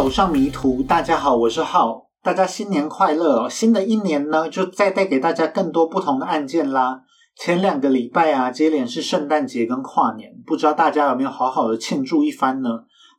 [0.00, 3.46] 走上迷途，大家好，我是浩，大家新年快乐！
[3.50, 7.02] 新的一年呢，就再带给大家更多不同的案件啦。
[7.36, 12.70] 前两个礼拜啊，接连是圣诞节跟跨年，不知道大家有没有好好的庆祝一番呢？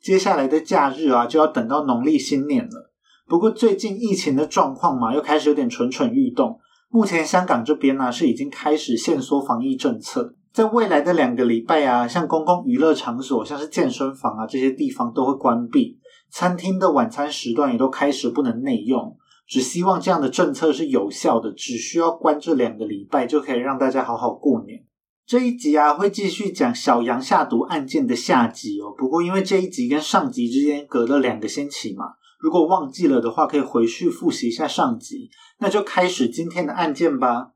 [0.01, 2.91] 接下来的假日啊，就要等到农历新年了。
[3.27, 6.57] 不过最近疫情的状况嘛，又开始有点蠢蠢欲动。
[6.89, 10.33] 目前香港这边呢，是已经开始限缩防疫政策。
[10.51, 15.99] 在未来的两个礼拜啊，像公共娱乐场所，像是健身房啊这些地方都会关闭，
[16.31, 19.17] 餐厅的晚餐时段也都开始不能内用。
[19.47, 24.85] 只希望这样的政策是有效的，只需要关这两个礼拜就可以让大家好好过年。
[25.25, 28.95] 这一集啊会继续讲小杨下毒案件的下集哦。
[28.97, 32.05] 不过因为这一集跟上集之间隔了两个星期嘛，
[32.39, 35.29] 如果忘记了的话，可以回去复习一下上集。
[35.59, 37.51] 那就开始今天的案件吧。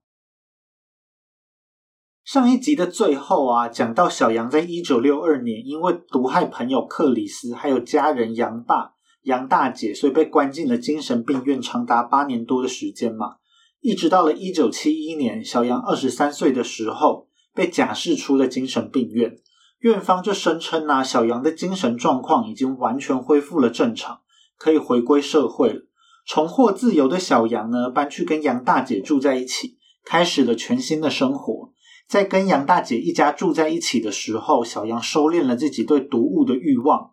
[2.25, 13.35] 上一集的最后啊，讲到小杨在一九六二年因为毒害朋友克里斯，还有家人杨爸、杨大姐，所以被关进了精神病院，长达八年多的时间嘛。
[13.79, 19.37] 一直到了一九七一年，小杨二十三岁的时候，被假释出了精神病院。
[19.81, 24.21] 院方就声称啊，小杨的精神状况已经完全恢复了正常，
[24.57, 25.81] 可以回归社会了。
[26.25, 31.74] 重获自由的小杨呢，搬去跟杨大姐住在一起，开始了全新的生活。
[32.07, 37.11] 在跟杨大姐一家住在一起的时候，小杨收敛了自己对毒物的欲望。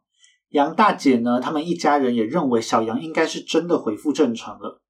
[0.51, 4.83] 杨大姐呢，他们一家人也认为小杨应该是真的恢复正常了。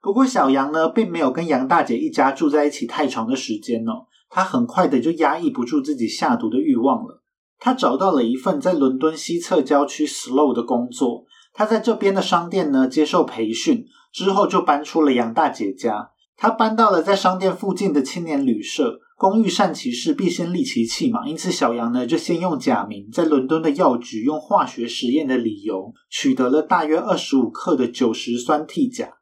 [0.00, 7.22] 不过小杨呢，并没有跟杨大姐一家住在一起太长的时间哦，他很快的就压抑不住自己下毒的欲望了。
[7.58, 16.10] 他找到了一份在伦敦西侧郊区 Slow 的工作，他在这边的商店呢接受培训，之后就搬出了杨大姐家。
[16.36, 19.00] 他搬到了在商店附近的青年旅社。
[19.22, 21.24] 工欲善其事，必先利其器嘛。
[21.28, 29.12] 因此，小杨呢就先用假名，在伦敦的药局用化学实验的理由，取得了大约二十五克的酒石酸替钾。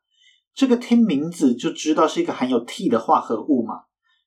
[0.54, 3.74] 这个听名字就知道是一个含有替的化合物嘛。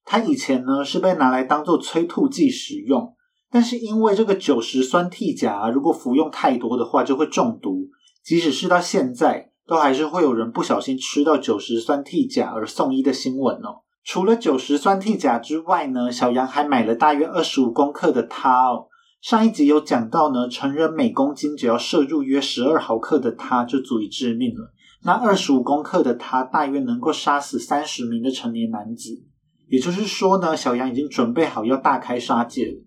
[0.06, 3.16] 它以前呢是被拿来当做催吐剂使用，
[3.50, 7.88] 但是因为这个酒石酸替钾，如果服用太多的话就会中毒。
[8.24, 13.83] 即使是到现在，都还是会有人不小心吃到酒石酸替钾而送医的新闻哦。
[14.04, 18.88] 除了酒石酸替钾之外呢，小杨还买了大约二十五公克的它哦。
[19.22, 24.74] 上一集有讲到呢，成人每公斤只要摄入约十二毫克的它就足以致命了。
[25.04, 29.24] 那二十五公克的它大约能够杀死三十名的成年男子，
[29.70, 32.84] 也就是说呢，小杨已经准备好要大开杀戒了。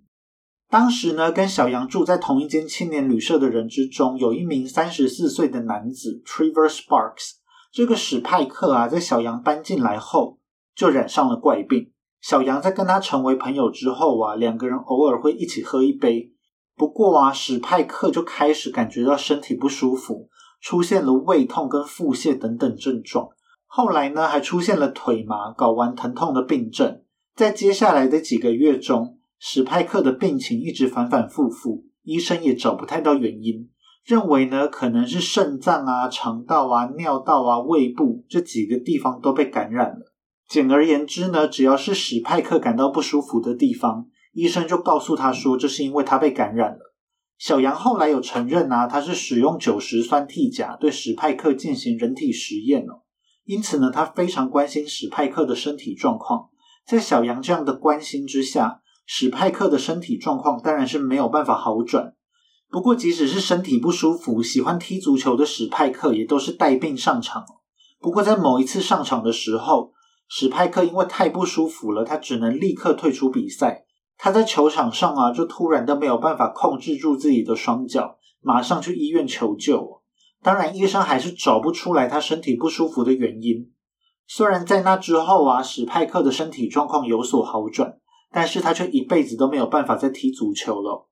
[0.68, 7.36] 当时呢，跟小杨住在同一间青年旅社的人之中，有一名三十四岁的男子 Trevor Sparks。
[7.72, 10.38] 这个史派克啊，在小杨搬进来后。
[10.76, 11.90] 就染上了怪病。
[12.20, 16.32] 小杨在跟他成为朋友之后啊，两个人偶尔会一起喝一杯。
[16.76, 20.28] 不过啊，史派克就开始感觉到身体不舒服，
[20.60, 23.28] 出现了胃痛跟腹泻等等症状。
[23.64, 27.00] 后来呢，还出现了腿麻、睾丸疼痛的病症。
[27.34, 33.68] 在接下来的几个月中，史派克的病情一直反反复复，医生也找不太到原因，
[34.04, 40.05] 认为呢可能是肾脏啊、肠道啊、尿道啊、胃部这几个地方都被感染了。
[40.48, 46.94] 简而言之呢，只要是史派克感到不舒服的地方，医生就告诉他说，这是因为他被感染了。
[47.36, 53.02] 小杨后来有承认啊，他是使用酒石酸替钾对史派克进行人体实验哦。
[53.44, 56.48] 因此呢，他非常关心史派克的身体状况。
[56.86, 62.14] 在小杨这样的关心之下，史派克的身体状况当然是没有办法好转。
[62.70, 67.44] 不过，即使是身体不舒服、喜欢踢足球的史派克，也都是带病上场。
[68.00, 69.92] 不过，在某一次上场的时候，
[70.28, 73.84] 史派克因为太不舒服了，他只能立刻退出比赛。
[74.18, 80.02] 他在球场上啊，就突然都没有办法控制住自己的双脚，马上去医院求救。
[80.42, 83.70] 当然，医生还是找不出来他身体不舒服的原因。
[84.26, 87.98] 虽然在那之后啊，史派克的身体状况有所好转，
[88.32, 91.08] 但是他却一辈子都没有办法再踢足球了。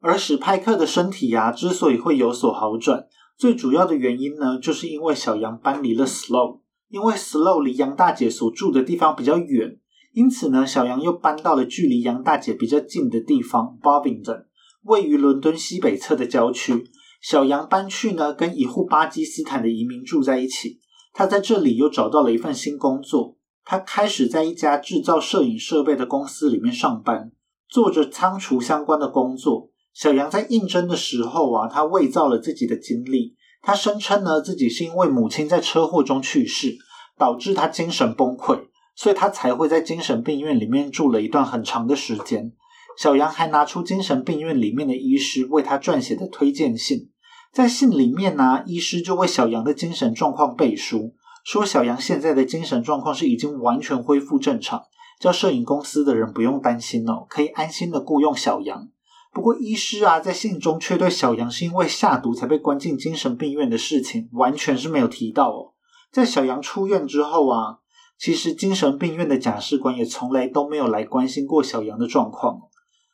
[0.00, 3.06] 而史派克的身体呀，之所以会有所好转，
[3.36, 6.60] 最主要的原因呢，就是因为小羊搬离了 Slow。
[6.92, 9.78] 因为 Slow 离杨大姐所住的地方比较远，
[10.12, 14.44] 因此呢，小杨又搬到了距离杨大姐比较近的地方 ——Bobington，
[14.82, 16.84] 位于伦敦西北侧的郊区。
[17.22, 20.80] 小杨搬去呢，跟一户巴基斯坦的移民住在一起。
[21.14, 27.32] 他在这里又找到了一份新工作，他开始在一家制造摄影设备的公司里面上班，
[27.70, 29.70] 做着仓储相关的工作。
[29.94, 33.34] 小杨在应征的时候啊，他伪造了自己的经历。
[33.62, 36.76] 他声称呢，自己是因为母亲在车祸中去世，
[37.16, 38.64] 导致他精神崩溃，
[38.96, 42.52] 所以他才会在精神病院里面住了一段很长的时间。
[42.98, 47.08] 小杨还拿出精神病院里面的医师为他撰写的推荐信，
[47.52, 54.82] 在信里面呢，医师就为小杨的精神状况背书，说小杨现在的精神状况是已经完全恢复正常，
[55.20, 58.88] 叫摄影公司的人不用担心哦，可以安心的雇佣小杨。
[59.32, 65.72] 不过医师啊，在信中却对小杨是因为下毒才被关进精神病院的事情，完全是没有提到哦。
[66.10, 67.78] 在小杨出院之后啊，
[68.18, 72.60] 其实精神病院的假释官也从来都没有来关心过小杨的状况。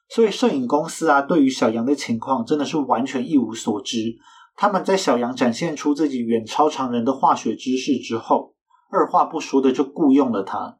[0.08, 4.16] 所以，摄影公司啊，对于小杨的情况真的是完全一无所知。
[4.56, 8.54] 他们在小杨展现出自己远超常人的化学知识之后，
[8.90, 10.78] 二话不说的就雇佣了他。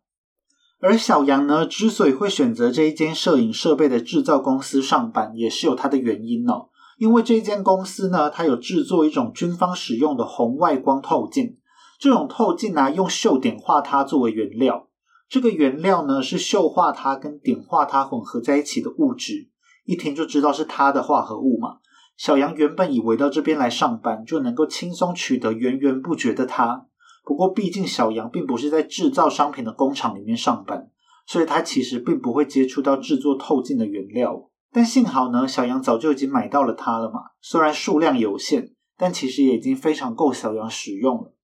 [0.81, 6.69] 而小杨呢，之所以会选择这一间摄影设备的制造公司上班，也是有它的原因哦。
[6.99, 11.57] 因为这一间公司呢，它有制作一种军方使用的红外光透镜，
[11.99, 14.87] 这种透镜啊，用溴碘化铊作为原料。
[15.29, 19.49] 这个原料呢是溴化铊跟碘化铊混合在一起的物质，
[19.85, 21.79] 一听就知道是它的化合物嘛。
[22.17, 26.87] 小杨原本以为到这边来上班就能够轻松取得源源不绝的它，
[27.29, 30.89] 不过毕竟小杨并不是在制造商品的工厂里面上班，
[31.27, 34.49] 所以他其实并不会接触到制作透镜的原料。
[34.73, 41.35] 但幸好呢，小杨早就已经买到了它了嘛，虽然数量有限，但其实也已经非常够小杨使用了。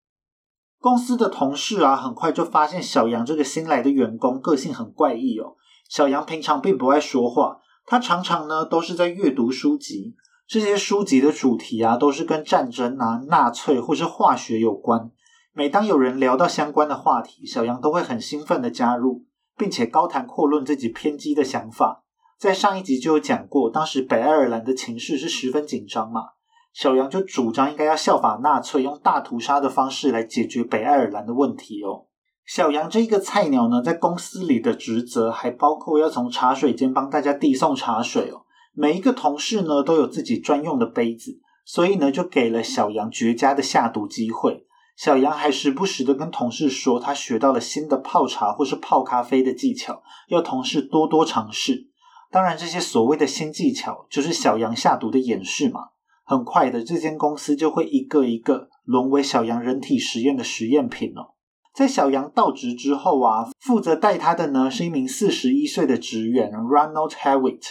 [0.81, 5.57] 公司的同事啊，很快就发现小杨这个新来的员工个性很怪异哦。
[5.91, 10.15] 小杨平常并不爱说话，他常常呢都是在阅读书籍，
[10.47, 15.11] 这些书籍的主题啊都是跟战争啊、纳粹或是化学有关。
[15.57, 19.25] 每当有人聊到相关的话题，小杨都会很兴奋的加入，
[19.57, 22.03] 并且高谈阔论自己偏激的想法。
[22.37, 26.23] 在上一集就有讲过，当时北爱尔兰的情势是十分紧张嘛。
[26.73, 32.07] 小杨就主张应该要效法纳粹，用大屠杀的方式来解决北爱尔兰的问题哦。
[32.45, 38.43] 小杨这一个菜鸟呢，在公司里的职责还包括要从茶水间帮大家递送茶水哦。
[38.73, 44.67] 每一个同事呢都有自己专用的杯子，所以呢就给了小杨绝佳的下毒机会。
[44.97, 51.89] 小杨还时不时的跟同事说，他学到了新的泡茶或是泡咖啡的技巧，要同事多多尝试。
[52.31, 55.81] 当然，这些所谓的新技巧就是小杨下毒的演示嘛。
[56.25, 61.35] 很快的，这间公司就会一个一个沦为小羊人体实验的实验品了。
[61.75, 67.65] 在小羊到职之后啊，负责带他的呢是一名四十一岁的职员 Ronald Hewitt。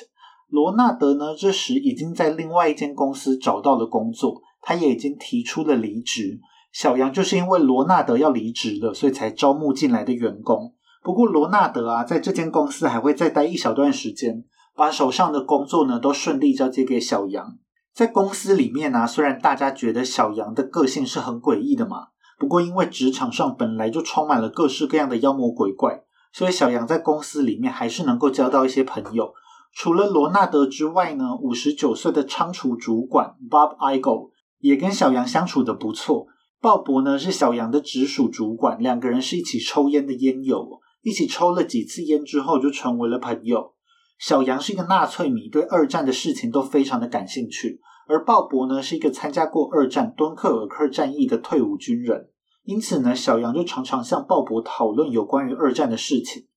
[0.50, 6.40] 罗纳德呢，这时已经在另外一间公司找到了工作，他也已经提出了离职。
[6.74, 10.74] 小杨就是因为罗纳德要离职了，所以才招募进来的员工。
[11.04, 14.44] 不过罗纳德啊，在这间公司还会再待一小段时间，
[14.76, 17.58] 把手上的工作呢都顺利交接给小杨。
[17.94, 22.08] 在公司里面呢，虽然大家觉得小杨的个性是很诡异的嘛，
[22.40, 29.34] 不过因为职场上本来就充满了各式各样的妖魔鬼怪，所以小杨在公司里面还是能够交到一些朋友。
[29.76, 36.28] 除了罗纳德之外呢，五十九岁的仓储主管 Bob Igo 也跟小杨相处的不错。
[36.64, 43.74] 鲍勃呢是小杨的直属主管，两个人是一起抽烟的烟友，一起抽了几次烟之后就成为了朋友。
[44.18, 47.82] 小杨是一个纳粹迷，对二战的事情都非常的感兴趣。
[48.08, 52.30] 而鲍勃呢，是一个参加过二战敦刻尔克战役的退伍军人，
[52.64, 56.48] 因此呢，小杨就常常向鲍勃讨论有关于二战的事情。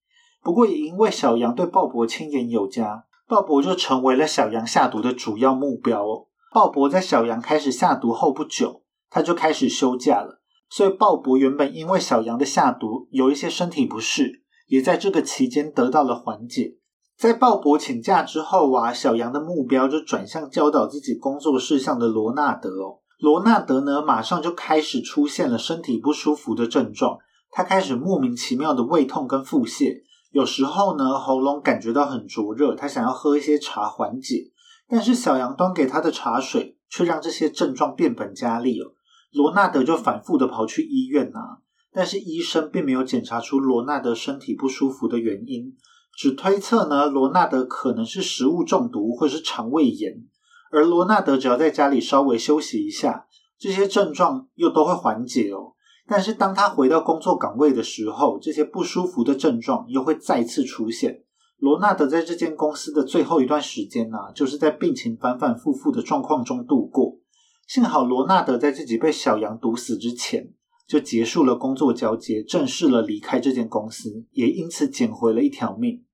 [0.41, 6.29] 不过也因为小杨对鲍勃亲言有加，鲍勃就成为了小杨下毒的主要目标。
[6.53, 8.83] 鲍勃在小杨开始下毒后不久，
[9.17, 10.43] 他就开始休假了。
[10.69, 16.77] 所以鲍勃原本因为小杨的下毒有一些身体不适，也在这个期间得到了缓解。
[17.17, 22.99] 在鲍勃请假之后啊，小杨的目标就转向教导自己工作事项的罗纳德哦。
[23.19, 27.17] 罗纳德呢，马上就开始出现了身体不舒服的症状，
[27.51, 34.51] 他开始莫名其妙的胃痛跟腹泻，有时候呢喉咙感觉到很灼热，他想要喝一些茶缓解，
[34.87, 38.93] 但是小杨端给他的茶水却让这些症状变本加厉哦。
[39.37, 41.61] 罗纳德就反复的跑去医院啊，
[41.93, 45.75] 但是医生并没有检查出罗纳德身体不舒服的原因。
[46.17, 50.25] 只推测呢，罗纳德可能是食物中毒或是肠胃炎，
[50.73, 53.27] 而罗纳德只要在家里稍微休息一下，
[53.59, 55.75] 这些症状又都会缓解哦。
[56.09, 61.25] 但是当他回到工作岗位的时候，这些不舒服的症状又会再次出现。
[61.59, 67.19] 罗纳德在这间公司的最后一段时间呢，就是在病情反反复复的状况中度过。
[67.67, 70.53] 幸好罗纳德在自己被小羊毒死之前。
[70.87, 76.05] 就结束了工作交接，正式了离开这间公司，也因此捡回了一条命。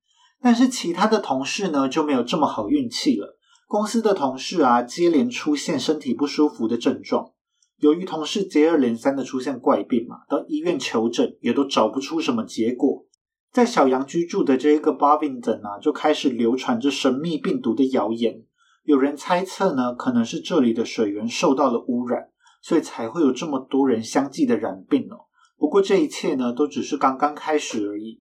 [0.41, 3.37] 但是其他的同事呢，就没有这么好运气了。
[3.67, 7.33] 公司的同事啊，接连出现身体不舒服的症状。
[7.77, 13.05] 由于同事接二连三的出现怪病嘛，到医院求诊也都找不出什么结果。
[13.51, 18.41] 在小羊居住的这一个 Bovington 啊，就开始流传着神秘病毒的谣言，
[18.83, 22.27] 有人猜测呢，可能是这里的水源受到了污染，
[22.61, 25.25] 所以才会有这么多人相继的染病哦。
[25.57, 28.19] 不过这一切呢，都只是刚刚开始而已。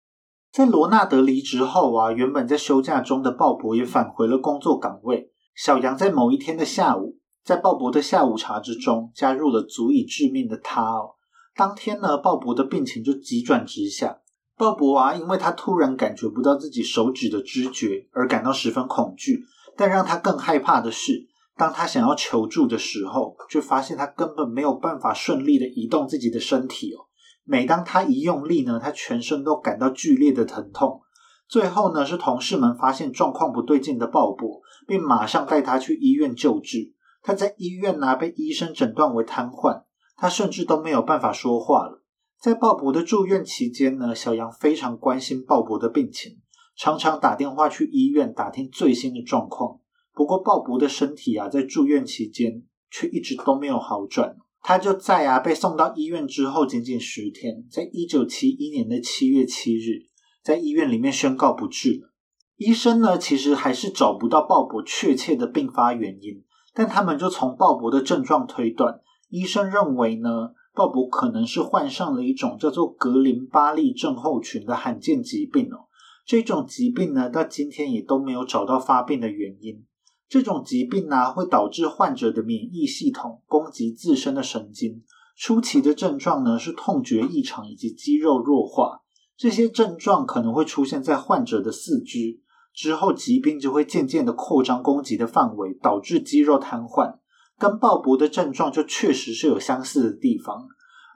[0.50, 5.30] 在罗纳德离职后啊，原本在休假中的鲍勃也返回了工作岗位。
[5.54, 11.14] 小杨在某一天的下午，在鲍勃的下午茶之中加入了足以致命的他哦。
[11.54, 14.18] 当天呢，鲍勃的病情就急转直下。
[14.56, 19.44] 鲍勃啊，因为他突然感觉不到自己手指的知觉，而感到十分恐惧。
[19.78, 27.06] 但让他更害怕的是，当他想要求助的时候，却发现他根本没有办法顺利的移动自己的身体哦。
[27.44, 31.00] 每当他一用力呢，他全身都感到剧烈的疼痛。
[31.48, 36.92] 最后呢，是同事们发现状况不对劲的鲍勃，并马上带他去医院救治。
[37.22, 39.84] 他在医院呢，被医生诊断为瘫痪，
[40.16, 42.02] 他甚至都没有办法说话了。
[42.40, 46.38] 在鲍勃的住院期间呢，小杨非常关心鲍勃的病情。
[46.78, 49.80] 常常打电话去医院打听最新的状况。
[50.14, 54.36] 不过鲍勃的身体啊，在住院期间却一直都没有好转。
[54.60, 60.06] 他就在啊被送到医院之后，仅仅十天，在一九七一年的七月七日，
[60.42, 62.12] 在医院里面宣告不治了。
[62.56, 66.44] 医生呢，其实还是找不到鲍勃确切的病发原因，
[66.74, 75.87] 但他们就从鲍勃的症状推断，医生认为呢，鲍勃可能是患上了一种叫做格林巴利症候群的罕见疾病哦。
[76.28, 79.86] 这种疾病呢，到今天也都没有找到发病的原因。
[80.28, 85.02] 这种疾病呢，会导致患者的免疫系统攻击自身的神经。
[85.38, 89.00] 初期的症状呢，是痛觉异常以及肌肉弱化。
[89.38, 92.40] 这些症状可能会出现在患者的四肢，
[92.74, 97.20] 之后疾病就会渐渐的扩张攻击的范围，导致肌肉瘫痪。
[97.58, 100.68] 跟鲍勃的症状就确实是有相似的地方。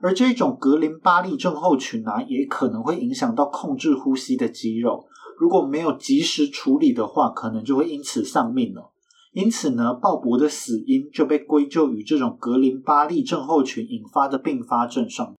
[0.02, 5.06] 而这种格林巴利症候群啊，也可能会影响到控制呼吸的肌肉。
[5.38, 8.90] 如果没有及时处理的话，可能就会因此丧命了。
[9.32, 15.34] 因此呢，鲍勃的死因就被归咎于这种格林巴利症候群引发的并发症上。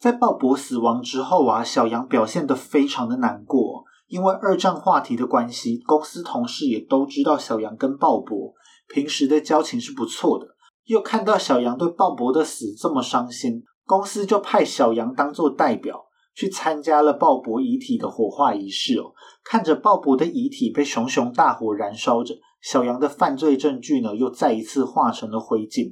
[0.00, 8.52] 在鲍勃死亡之后啊，小杨表现得非常的难过，因为二战话题的关系，公司同事也都知道小杨跟鲍勃
[8.92, 10.56] 平时的交情是不错的，
[10.86, 13.62] 又看到小杨对鲍勃的死这么伤心。
[13.88, 19.14] 公司就派小杨当做代表去参加了鲍勃遗体的火化仪式哦。
[19.42, 25.90] 看着鲍勃的遗体被熊熊大火燃烧着，小杨的犯罪证据呢又再一次化成了灰烬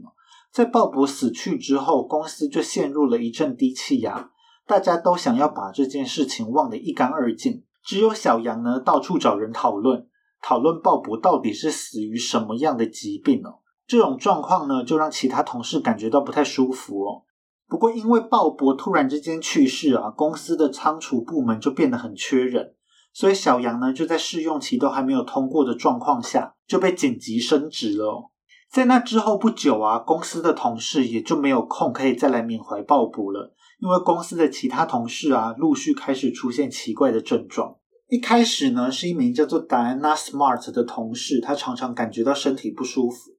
[0.52, 4.30] 在鲍勃死去之后，公司就陷入了一阵低气压，
[4.66, 7.64] 大家都想要把这件事情忘得一干二净。
[7.82, 10.06] 只有小杨呢到处找人讨论，
[10.42, 13.60] 讨论鲍勃到底是死于什么样的疾病哦。
[13.86, 17.22] 这种状况呢，就让其他同事感觉到不太舒服哦。
[17.68, 22.74] 不过，因为鲍勃突然之间去世啊，公司的仓储部门就变得很缺人，
[23.12, 28.30] 所以小杨呢就在试用期都还没有通过的状况下，就被紧急升职了。
[28.70, 37.76] 在那之后不久啊，公司的同事也就没有空可以再来缅怀鲍勃了，因为公司的其他同事啊，陆续开始出现奇怪的症状。
[38.08, 43.32] 一开始呢，是一名叫做 Diana Smart 的同事，他常常感觉到身体不舒服，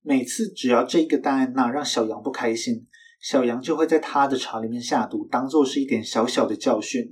[0.00, 2.86] 每次只要这个戴安娜让小杨不开心。
[3.24, 7.10] 小杨就会在他的茶里面下毒，当做是一点小小的教训。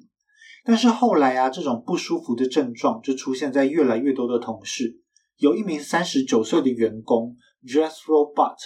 [0.62, 5.00] 但是后来啊，这种不舒服的症状就出现在越来越多的同事。
[5.38, 8.58] 有一名三十九岁的员工 Jethro Butt，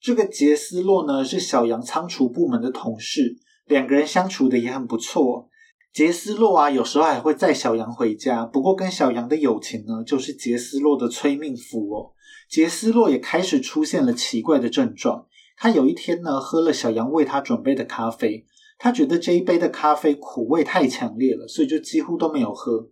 [0.00, 3.36] 这个杰斯洛呢是小杨仓储部门的同事，
[3.66, 5.48] 两个人相处的也很不错。
[5.94, 8.44] 杰斯洛啊，有时候还会载小杨回家。
[8.44, 12.10] 不过跟小杨的友情呢，就是杰斯洛的催命符哦。
[12.50, 15.28] 杰斯洛也开始出现了奇怪的症状。
[15.62, 18.44] 他有一天呢，喝了小杨为他准备的咖啡，
[18.78, 22.88] 他觉得这一杯的咖啡苦味太强烈了，所以就几乎都没有喝。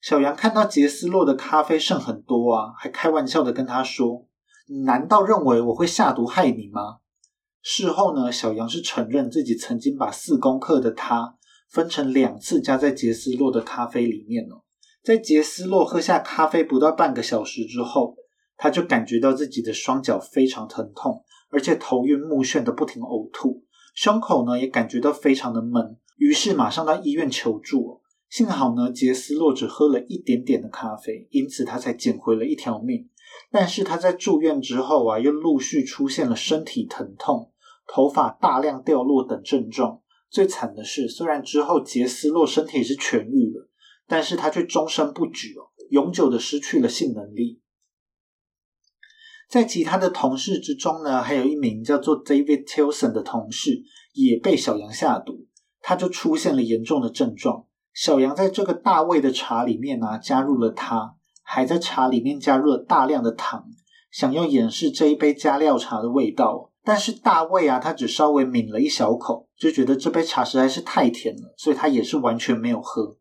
[0.00, 4.24] 小杨看到杰斯洛的咖啡剩很多啊，还开玩笑的跟他说
[4.66, 7.00] ：“你难道认为我会下毒害你吗？”
[7.60, 11.36] 事后呢，小杨是承认自己曾经把四公克的他
[11.68, 14.64] 分成两次加在杰斯洛的咖啡里面哦。
[15.02, 18.16] 在杰斯洛喝下咖啡不到半个小时之后，
[18.56, 21.22] 他就感觉到自己的双脚非常疼痛。
[21.54, 23.62] 而且头晕目眩的不停呕吐，
[23.94, 28.02] 胸口呢也感觉到非常的闷，于是马上到医院求助。
[28.28, 33.08] 幸好呢，杰斯洛只喝了一点点的咖啡，因此他才捡回了一条命。
[33.52, 37.52] 但是他在住院之后啊，又陆续出现了身体疼痛、
[37.86, 40.00] 头发大量掉落等症状。
[40.28, 43.68] 最惨的是，虽然之后杰斯洛身体是痊愈了，
[44.08, 47.60] 但是他却终身不举哦，永久的失去了性能力。
[49.48, 53.82] 在其他的同事之中呢，还有一名叫做 David Tilson 的同事
[54.12, 55.46] 也被小杨下毒，
[55.80, 57.66] 他就出现了严重的症状。
[57.92, 63.66] 小杨在这个大卫的茶里面呢，加入了他，还在茶里面加入了大量的糖，
[64.10, 66.72] 想要掩饰这一杯加料茶的味道。
[66.86, 73.16] 但是大卫啊，他只稍微抿了一小口，就觉得这杯茶实在是太甜了，所以他也是完全没有喝。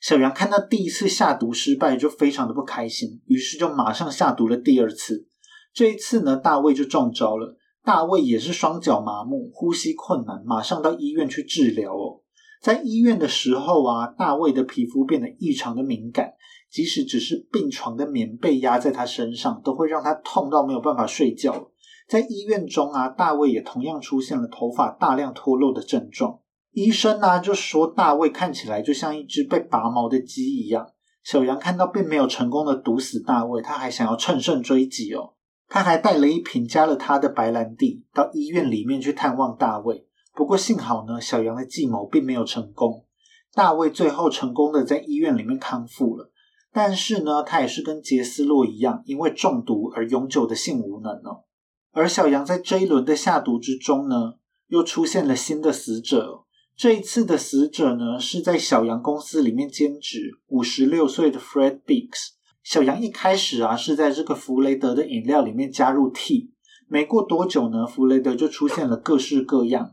[0.00, 5.28] 小杨看到第一次下毒失败，就非常的不开心，于是就马上下毒了第二次。
[5.74, 7.56] 这一次呢，大卫就中招了。
[7.82, 12.20] 大卫也是双脚麻木，呼吸困难，马上到医院去治疗哦。
[12.62, 16.32] 在医院的时候啊，大卫的皮肤变得异常的敏感，
[16.70, 21.70] 即使只是病床的棉被压在他身上，都会让他痛到没有办法睡觉。
[22.08, 26.38] 在医院中啊，大卫也同样出现了头发大量脱落的症状。
[26.72, 30.88] 医生呢就说大卫看起来就像一只被拔毛的鸡一样。
[31.22, 35.34] 小杨看到并没有成功的毒死大卫，他还想要乘胜追击哦。
[35.68, 40.06] 他还带了一瓶加了他的白兰地到医院里面去探望大卫。
[40.34, 43.04] 不过幸好呢，小杨的计谋并没有成功。
[43.52, 46.32] 大卫最后成功的在医院里面康复了，
[46.72, 51.44] 但是呢，他也是跟杰斯洛一样，因为中毒而永久的性无能哦。
[51.92, 54.34] 而小杨在这一轮的下毒之中呢，
[54.66, 56.40] 又出现了新的死者。
[56.76, 62.30] 这一次的死者呢，是在小杨公司里面兼职，五十六岁的 Fred Biggs。
[62.64, 66.50] 小杨一开始啊，是在这个弗雷德的饮料里面加入 T。
[66.88, 69.92] 没过多久呢，弗雷德就出现了各式各样，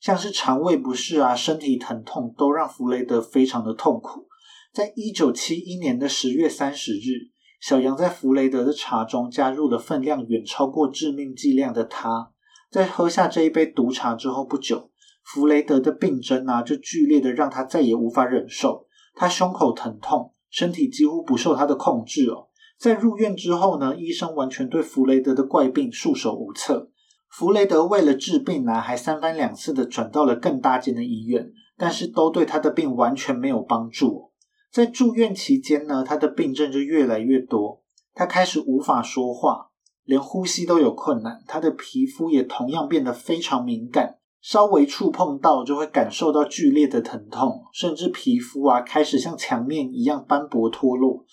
[0.00, 4.26] 像是肠胃不适啊、身体疼痛，都让弗雷德非常的痛苦。
[4.72, 12.32] 在一九七一年的十月三十日，小杨在弗雷德的茶中加入了分量远超过致命剂量的他。
[12.72, 14.90] 在喝下这一杯毒茶之后不久。
[15.22, 18.88] 弗雷德的病症啊，就剧烈的让他再也无法忍受。
[19.14, 22.48] 他胸口疼痛，身体几乎不受他的控制哦。
[22.78, 26.90] 在入院之后呢，医生完全对弗雷德的怪病束手无策。
[27.28, 34.32] 弗雷德为了治病呢，还三番两次的转到了更大间的医院，但是都对他的病完全没有帮助。
[34.72, 37.82] 在住院期间呢，他的病症就越来越多，
[38.14, 39.70] 他开始无法说话，
[40.04, 41.42] 连呼吸都有困难。
[41.46, 44.19] 他的皮肤也同样变得非常敏感。
[44.40, 51.24] 稍微触碰到就会感受到剧烈的疼痛，甚至皮肤啊开始像墙面一样斑驳脱落。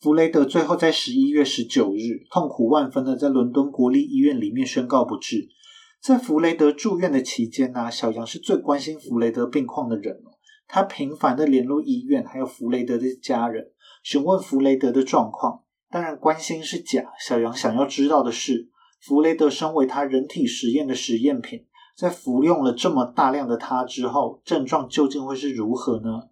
[0.00, 5.48] 弗雷德最后在十一月十九日痛苦万分的在伦敦国立医院里面宣告不治。
[6.02, 10.36] 在弗雷德住院的期间呢，小杨是最关心弗雷德病况的人哦。
[10.66, 13.70] 他频繁的联络医院还有弗雷德的家人，
[14.02, 15.62] 询问弗雷德的状况。
[15.90, 18.68] 当然，关心是假，小杨想要知道的是，
[19.00, 21.64] 弗雷德身为他人体实验的实验品。
[21.96, 26.22] 在服用了这么大量的它之后，症状究竟会是如何呢？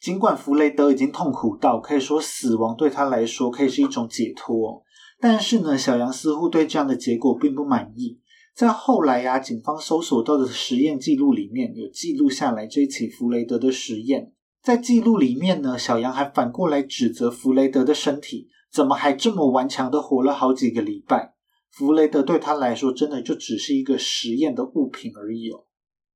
[0.00, 4.82] 尽管弗雷德已经痛苦到可以说死亡对他来说可以是一种解脱，
[5.18, 8.20] 但是呢，小杨似乎对这样的结果并不满意。
[8.54, 14.32] 在后来呀，警方搜索到的实验记录里面有记录下来这起弗雷德的实验。
[14.62, 21.35] 在记录里面呢，小杨还反过来指责弗雷德的身体怎么还这么顽强的活了好几个礼拜。
[21.76, 25.64] 弗雷德对他来说，真的就只是一个实验的物品而已哦。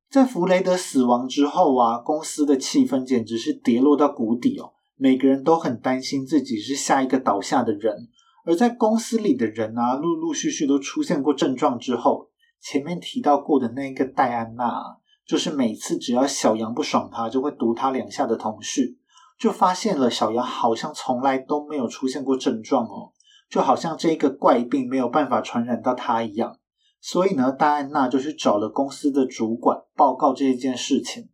[0.09, 4.73] 在弗雷德死亡之后啊，公司的气氛简直是跌落到谷底哦。
[4.97, 8.09] 每个人都很担心自己是下一个倒下的人。
[8.47, 14.83] 而在公司里的人啊，陆陆续续都出现过症状之后，前面提到过的那个戴安娜，
[15.27, 18.97] 就是每次只要小杨不爽他，就会毒他两下的同事，
[19.39, 23.13] 就发现了小杨好像从来都没有出现过症状哦。
[23.51, 26.57] 就好像这个怪病没有办法传染到他一样，
[27.01, 31.29] 所以呢，戴安娜就去找了公司的主管报告这一件事情。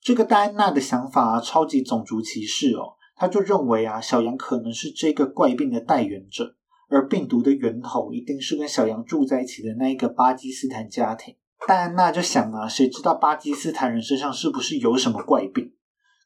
[0.00, 6.56] 这个戴安娜的想法啊，超级种族歧视哦，他就认为啊，小杨可能是这个怪病的代源者，
[6.88, 11.36] 而病毒的源头一定是跟小杨住在一起的那一个巴基斯坦家庭。
[11.66, 15.72] 戴安娜就想啊，谁知道巴基斯坦人身上是不是有什么怪病？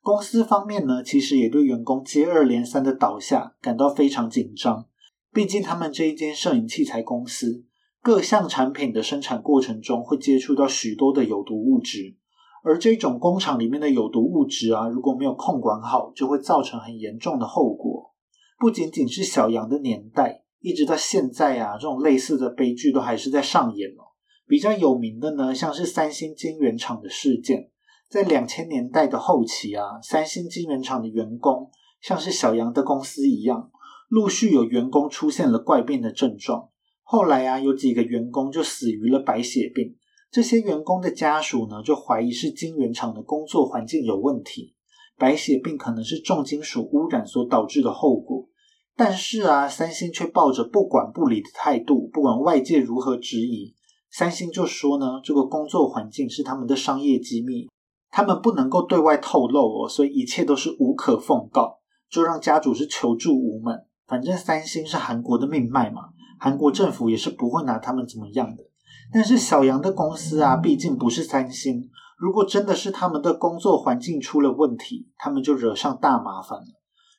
[0.03, 4.87] 公司方面呢，其实也对员工接二连三的倒下感到非常紧张。
[5.33, 7.65] 毕竟他们这一间摄影器材公司，
[8.03, 12.17] 各项产品的生产过程中会接触到许多的有毒物质，
[12.65, 18.15] 而这种工厂里面的有毒物质啊，如果没有控管好，就会造成很严重的后果。
[18.59, 24.03] 不仅仅是小杨的年代，一直到现在啊，这种类似的悲剧都还是在上演哦。
[24.47, 27.70] 比较有名的呢，像是三星晶圆厂的事件。
[28.11, 31.71] 在两千年代的后期啊，三星晶圆厂的员工
[32.03, 33.71] 像是小杨的公司一样，
[34.09, 36.71] 陆续有员工出现了怪病的症状。
[37.05, 39.97] 后来啊，有几个员工就死于了白血病。
[40.29, 44.75] 这些员工的家属呢，就怀疑是晶圆厂的工作环境有问题，
[45.17, 48.49] 白血病可能是重金属污染所导致的后果。
[48.97, 53.77] 但是啊，三星却抱着不管不理的态度，不管外界如何质疑，
[54.11, 57.69] 三星就说呢，这个工作环境是他们的商业机密。
[58.11, 61.79] 他们不能够对外透露哦，所以一切都是无可奉告，
[62.11, 63.87] 就让家主是求助无门。
[64.07, 68.65] 反正三星是韩国的命脉嘛，韩国政府也是不会拿他们怎么样的。
[69.13, 76.67] 但是小杨的公司啊，毕竟不是三星，如果真的是他们的工作环境出了问题，他们就惹上大麻烦了。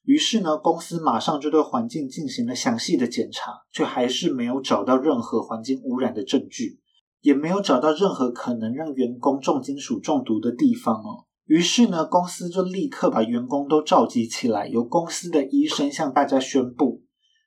[0.03, 6.80] 于是呢，公司马上就对环境进行了详细的检查，却还是没有找到任何环境污染的证据，
[7.21, 11.25] 也没有找到任何可能让员工重金属中毒的地方哦。
[11.45, 17.03] 于是呢，公司就立刻把员工都召集起来，由公司的医生向大家宣布：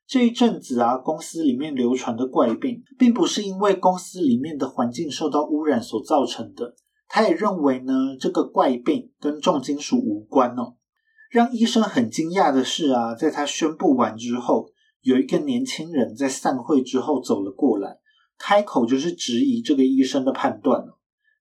[0.07, 6.75] 这一阵子啊，公司里面流传的怪病，并不是因为公司里面的环境受到污染所造成的。
[7.09, 10.75] 他也认为呢，这个怪病跟重金属无关哦。
[11.31, 14.69] 让医生很惊讶的是啊，在他宣布完之后，
[15.01, 17.99] 有一个年轻人在散会之后走了过来，
[18.38, 20.85] 开口就是质疑这个医生的判断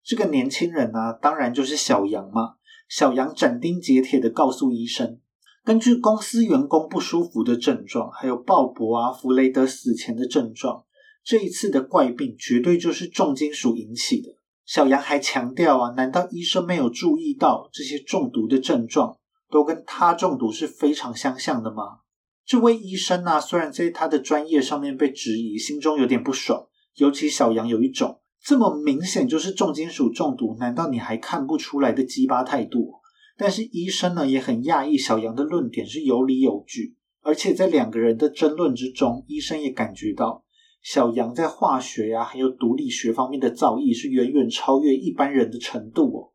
[0.04, 2.56] 这个年轻人呢，当然就是小杨嘛。
[2.90, 5.20] 小杨斩钉截铁的告诉医生，
[5.64, 10.84] 根据公司员工不舒服的症状，还有鲍勃啊、弗雷德死前的症状，
[11.24, 14.36] 这一次的怪病绝对就是重金属引起的。
[14.66, 19.18] 小杨还强调啊，难道医生没有注意到这些中毒的症状？
[19.50, 22.00] 都跟他中毒是非常相像的吗？
[22.46, 26.68] 这位医生呢，虽然在他的专业上面被质疑，心中有点不爽。
[26.96, 32.96] 尤其小杨有一种这么明显就是重金属中毒，难道你还看不出来的鸡巴态度？
[33.38, 40.44] 但是医生呢也很讶异，小杨的论点是有理有据，而且在两个人的争论之中，医生也感觉到
[40.84, 46.30] 小杨在化学呀还有毒理学方面的造诣是远远超越一般人的程度哦。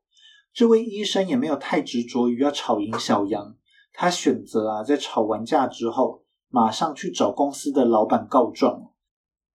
[0.53, 3.55] 这位医生也没有太执着于要吵赢小杨，
[3.92, 8.88] 他选择啊，在吵完架之后，马上去找公司的老板告状，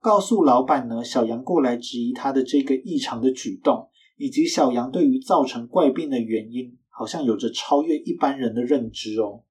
[0.03, 3.87] 告诉老板呢，小杨过来质疑他的这个异常的举动，
[4.17, 9.43] 以及小杨对于造成怪病的原因，好像有着超越一般人的认知哦。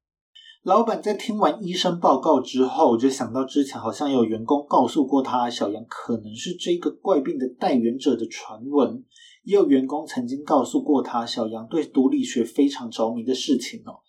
[0.63, 9.03] 老板在听完医生报告之后，就想到之前好像有员工告诉过他，小杨可能是这个怪病的代言者的传闻。
[9.45, 14.01] 也有员工曾经告诉过他，小杨对毒理学非常着迷的事情哦。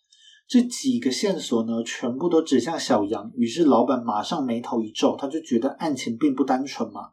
[0.48, 3.32] 这几个线索呢，全部都指向小杨。
[3.36, 7.12] 于是老板马上眉头一皱，他就觉得案情并不单纯嘛。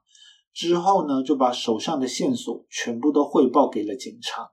[0.52, 4.50] 之后呢，就把手上的线索全部都汇报给了警察。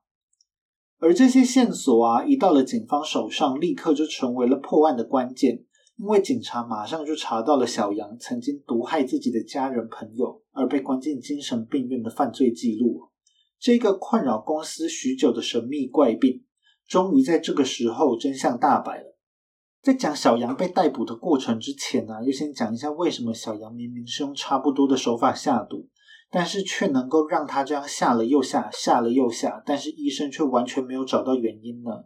[1.00, 5.64] 而这些线索啊，一到了警方手上，立刻就成为了破案的关键。
[5.98, 13.10] 因为警察马上就查到了小杨曾经毒害自己的家人朋友，而被关进精神病院的犯罪记录。
[13.60, 16.44] 这个困扰公司许久的神秘怪病，
[16.88, 19.18] 终于在这个时候真相大白了。
[19.82, 25.88] 在讲小杨被逮捕的过程之前呢，又先讲一下为什么小杨明明是用差不多的手法下毒，
[26.30, 32.06] 但是却能够让他这样下了又下，下了又下，但是医生却完全没有找到原因呢？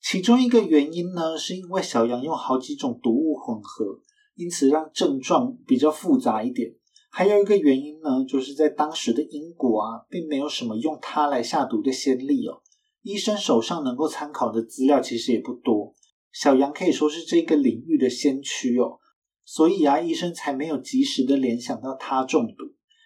[0.00, 4.00] 其中一个原因呢，是因为小杨用好几种毒物混合，
[4.34, 6.74] 因此让症状比较复杂一点。
[7.10, 12.62] 还有一个原因呢，就是在当时的英国啊，并没有什么用它来下毒的先例哦。
[13.06, 15.94] 医生手上能够参考的资料其实也不多。
[16.32, 18.98] 小杨可以说是这个领域的先驱哦，
[19.44, 22.64] 所以啊，医生才没有及时的联想到他中毒。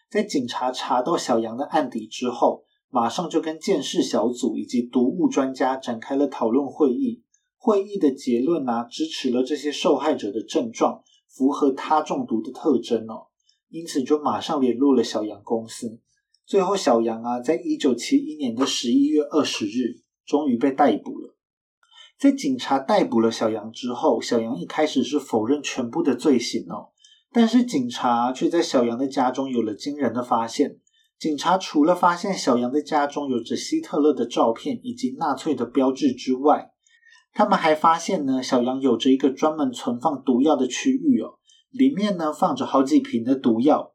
[0.08, 7.22] 在警察查到小杨的案底之后，马上就跟鉴识小组以及毒物专家展开了讨论会议。
[7.58, 13.26] 会议的结论啊，支持了这些受害者的症状符合他中毒的特征哦。
[13.68, 16.00] 因此，就马上联络了小杨公司。
[16.50, 21.36] 最后，小杨啊，在一九七一年的十一月二十日，终于被逮捕了。
[22.18, 26.88] 在警察逮捕了小杨之后，小杨一开始是否认全部的罪行哦。
[27.30, 30.78] 但是，警察却在小杨的家中有了惊人的发现。
[31.20, 36.72] 警察除了发现小杨的家中有着希特勒的照片以及纳粹的标志之外，
[37.32, 41.38] 他们还发现呢，小杨有着一个专门存放毒药的区域哦。
[41.70, 43.89] 里面呢放着好几瓶的毒药，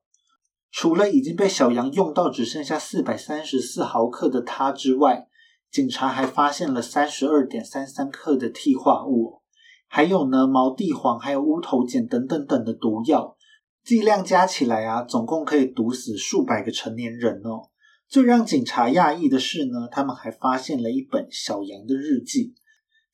[0.72, 5.28] 除了已经被小杨用到只剩下四百三十四毫克的它之外，
[5.72, 9.42] 警察还发现了三十二点三三克的替化物，
[9.88, 13.36] 还有呢毛地黄、还有乌头碱等等等的毒药，
[13.84, 17.70] 剂量加起来啊，总共可以毒死数百个成年人哦。
[18.08, 22.54] 最让警察讶异的是呢，他们还发现了一本小杨的日记。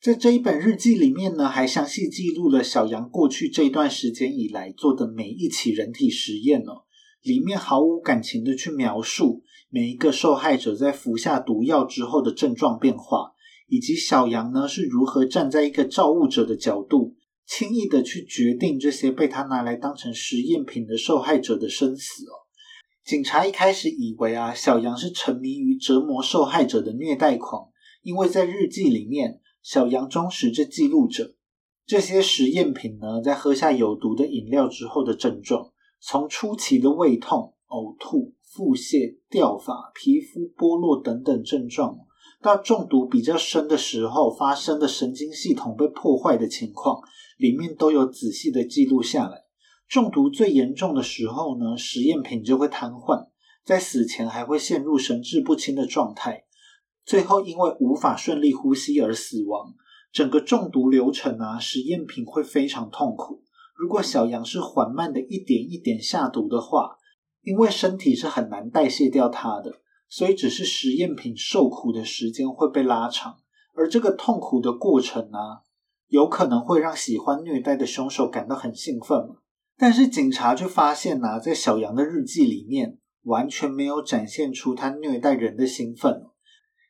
[0.00, 6.82] 在这一本日记里面呢，还详细记录了小杨过去这段时间以来做的每一起人体实验哦。
[7.22, 13.32] 里面毫无感情的去描述每一个受害者在服下毒药之后的症状变化，
[13.68, 17.14] 以及小杨呢是如何站在一个造物者的角度，
[17.46, 22.34] 轻易的去决定这些被他拿来当成实验品的受害者的生死哦。
[23.04, 27.68] 警察一开始以为啊，小杨是沉迷于折磨受害者的虐待狂，
[28.02, 29.40] 因为在日记里面。
[29.64, 31.36] 小杨忠实着记录着
[31.86, 35.70] 这些实验品呢，在喝下有毒的饮料之后的症状，
[36.04, 41.96] 从初期的胃痛、呕吐、腹泻、掉发、皮肤剥落等等症状，
[42.42, 47.00] 到中毒比较深的时候发生的神经系统被破坏的情况，
[47.38, 49.44] 里面都有仔细的记录下来。
[49.88, 53.28] 中毒最严重的时候呢，实验品就会瘫痪，
[53.64, 56.46] 在死前还会陷入神志不清的状态，
[57.06, 59.74] 最后因为无法顺利呼吸而死亡。
[60.12, 63.44] 整个中毒流程啊，实验品会非常痛苦。
[63.82, 66.98] 如果小羊是缓慢的一点一点下毒的话，
[67.42, 73.38] 因为身体是很难代谢掉它的，所以只是实验品受苦的时间会被拉长，
[73.74, 75.66] 而这个痛苦的过程啊，
[76.06, 79.38] 有可能会让喜欢虐待的凶手感到很兴奋嘛。
[79.76, 86.22] 但是警察却发现呐，在小羊的日记里面完全没有展现出他虐待人的兴奋。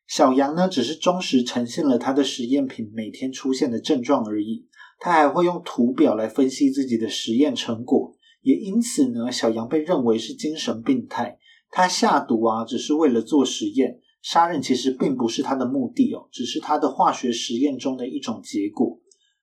[0.07, 4.68] 小羊呢，只是忠实呈现了他的实验品每天出现的症状而已。
[5.05, 11.41] 他还会用图表来分析自己的实验成果，也因此呢，小羊被认为是精神病态。
[11.73, 19.01] 他下毒啊，只是为了做实验，杀人其实并不是他的目的哦，只是他的化学实验中的一种结果。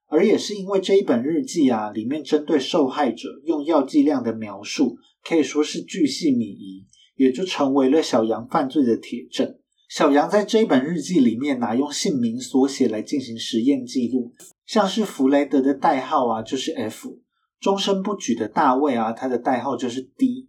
[0.08, 4.96] 而也是因为这一本日记啊，里面针对受害者用药剂量的描述，
[5.28, 9.59] 可以说是巨细靡遗，也就成为了小杨犯罪的铁证。
[9.90, 14.36] 小杨在这本日记里面拿用姓名缩写来进行实验记录。
[14.68, 17.18] 像是弗雷德的代号啊，就是 F；
[17.60, 20.48] 终身不举的大卫啊，他的代号就是 D。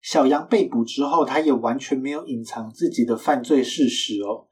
[0.00, 4.48] 小杨被捕之后，他也完全没有隐藏自己的犯罪事实哦。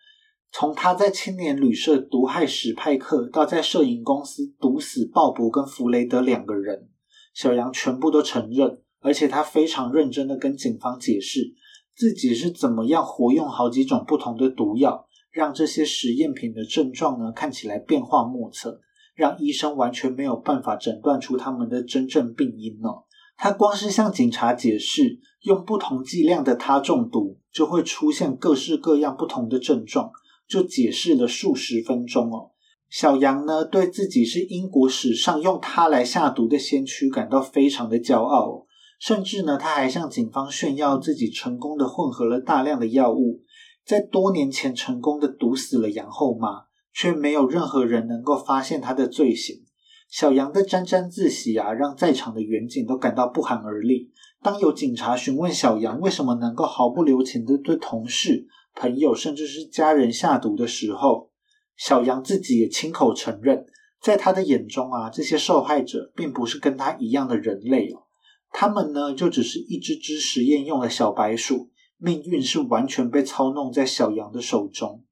[0.53, 6.89] 从他在青年旅社毒害史派克，到在摄影公司毒死鲍勃跟弗雷德两个人，
[7.35, 11.53] 小杨全部都承认，而且他非常认真的跟警方解释
[12.01, 18.81] 自己是怎么样活用好几种不同的毒药，让这些实验品的症状呢看起来变化莫测。
[19.15, 23.05] 让医生完全没有办法诊断出他们的真正病因哦。
[23.37, 30.11] 他光是向警察解释用不同剂量的他中毒就会出现各式各样不同的症状，
[30.49, 32.53] 就解释了数十分钟哦。
[32.89, 38.65] 小杨呢对自己是英国史上用他来下毒的先驱感到非常的骄傲，
[39.01, 43.43] 甚至呢他还向警方炫耀自己成功的混合了大量的药物，
[43.85, 46.71] 在多年前成功的毒死了杨后妈。
[46.93, 49.65] 却没有任何人能够发现他的罪行。
[50.09, 54.11] 小杨的沾沾自喜啊，让在场的远警都感到不寒而栗。
[54.43, 61.31] 当有警察询问小杨为什么能够毫不留情的对同事、朋友甚至是家人下毒的时候，
[61.77, 63.65] 小杨自己也亲口承认，
[64.03, 68.03] 在他的眼中啊，这些受害者并不是跟他一样的人类哦，
[68.51, 75.05] 他们呢就只是一只只实验用的小白鼠，命运是完全被操弄在小杨的手中。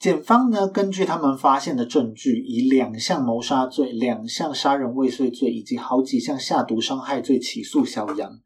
[0.00, 8.38] 检方呢，根据他们发现的证据，以两项谋杀罪、两项杀人未遂罪以及好几项下毒伤害罪起诉小杨。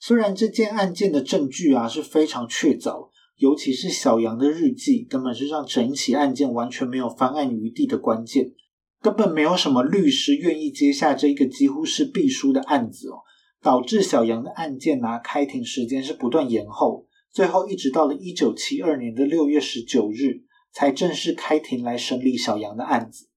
[0.00, 8.52] 虽然这件案件的证据啊是非常确凿，尤其是小杨的日记，根本是让整起案件完全没有翻案余地的关键。
[9.00, 13.22] 根本没有什么律师愿意接下这一个几乎是必输的案子哦，
[13.62, 20.46] 导致小杨的案件啊开庭时间是不断延后，最后一直到了一九七二年的六月十九日。
[20.70, 23.30] 才正式开庭来审理小杨的案子。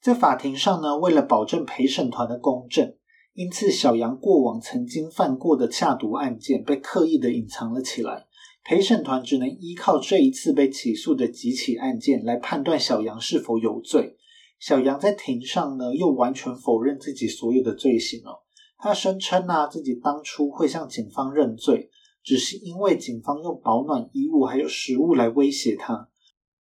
[0.00, 2.94] 在法庭上呢，为了保证陪审团的公正，
[3.34, 8.26] 因此小杨过往曾经犯过的下毒案件被刻意的隐藏了起来。
[8.64, 14.16] 陪审团只能依靠这一次被起诉的几起案件来判断小杨是否有罪。
[14.58, 18.40] 小杨在庭上呢，又完全否认自己所有的罪行哦。
[18.78, 21.90] 他声称啊，自己当初会向警方认罪。
[22.24, 26.08] 只是因为警方用保暖衣物还有食物来威胁他，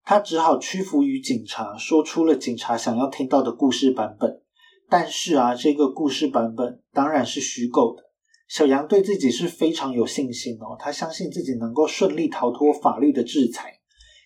[0.03, 4.41] 他只好屈服于警察，说出了警察想要听到的故事版本。
[4.89, 8.10] 但是啊，这个故事版本当然是虚构的。
[8.51, 13.75] 小杨对自己是非常有信心哦，他相信自己能够顺利逃脱法律的制裁。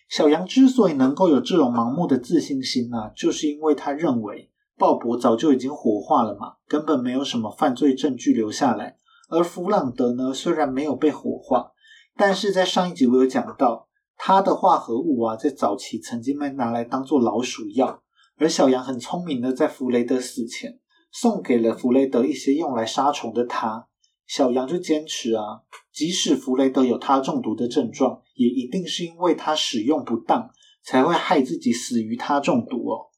[0.09, 8.97] 小杨之所以能够有这种盲目的自信心啊，就是因为他认为鲍勃早就已经火化了嘛，根本没有什么犯罪证据留下来。
[9.29, 11.73] 而弗朗德呢，虽然没有被火化，
[12.17, 18.01] 但是在上一集我有讲到，他的化合物啊，在早期曾经被拿来当做老鼠药。
[18.39, 20.79] 而小杨很聪明的，在弗雷德死前
[21.11, 23.87] 送给了弗雷德一些用来杀虫的他。
[24.27, 25.61] 小杨就坚持啊，
[25.93, 30.49] 即使弗雷德有他中毒的症状，也一定是因为他使用不当，
[30.83, 33.11] 才会害自己死于他中毒哦。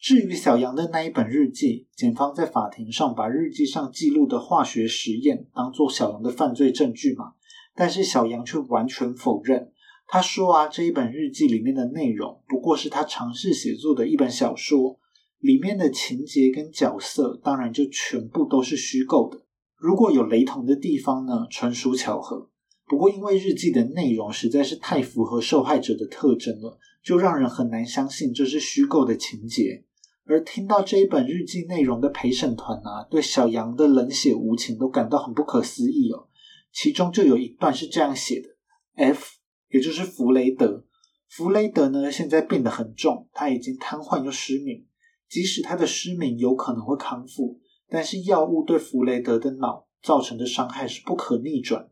[0.00, 7.32] 至于小杨的那一本日记，检方在法庭上把日记上记录的化学实验当做小杨的犯罪证据嘛？
[7.74, 9.70] 但是小杨却完全否认。
[10.06, 14.98] 他说啊，这一本日记里面的内容不过是他尝试写作的一本小说，
[15.38, 19.43] 里面的情节跟角色当然就全部都是虚构的。
[19.84, 22.48] 如果有雷同的地方呢，纯属巧合。
[22.86, 29.84] 不过因为日记的内容实在是太符合受害者的特征了，就让人很难相信这是虚构的情节。
[30.24, 36.28] 而听到这一本日记内容的陪审团啊，对小杨的冷血无情都感到很不可思议哦。
[36.72, 38.48] 其中就有一段是这样写的
[38.94, 39.34] ：F，
[39.68, 40.86] 也就是弗雷德，
[41.28, 44.86] 弗雷德呢现在病得很重，他已经瘫痪又失明。
[45.28, 47.60] 即使他的失明有可能会康复，
[47.94, 51.90] 但是药物对弗雷德的脑造成的伤害是不可逆转的。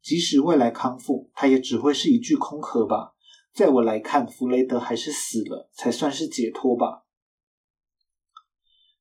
[0.00, 3.12] 即使未来康复，他也只会是一具空壳吧。
[3.52, 7.02] 在我来看，弗雷德还是死了才算是解脱吧。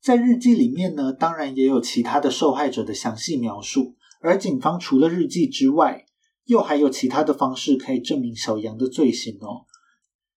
[0.01, 3.95] 在日记里面呢，当然也有其他的受害者的详细描述。
[4.19, 6.05] 而警方除了日记之外，
[6.43, 9.67] 又还有其他的方式可以证明小杨的罪行哦。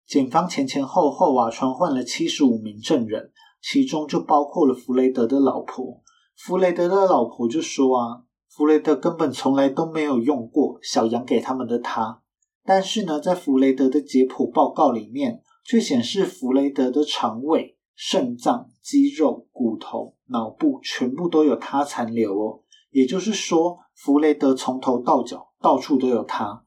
[0.06, 6.03] 警方前前后后啊，传唤了七十五名证人，其中就包括了弗雷德的老婆。
[6.36, 12.22] 弗雷德的老婆就说啊，弗雷德根本从来都没有用过小杨给他们的他。
[12.64, 17.78] 但是呢，在弗雷德的解剖报告里面，却显示弗雷德的肠胃。
[17.96, 26.64] 肾脏、肌肉、骨头、脑部全部都有他残留哦，也就是说，弗雷德从头到脚到处都有他。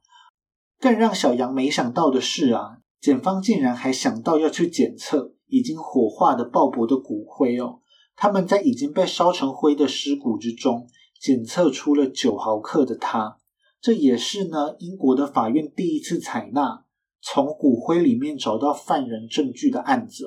[0.79, 7.81] 更让小杨没想到的是啊，检方竟然还想到要去检测已经火化的鲍勃的骨灰哦。
[8.17, 10.87] 他们在已经被烧成灰的尸骨之中
[11.21, 13.37] 检测出了九毫克的它，
[13.79, 16.83] 这也是呢英国的法院第一次采纳
[17.21, 20.25] 从骨灰里面找到犯人证据的案子。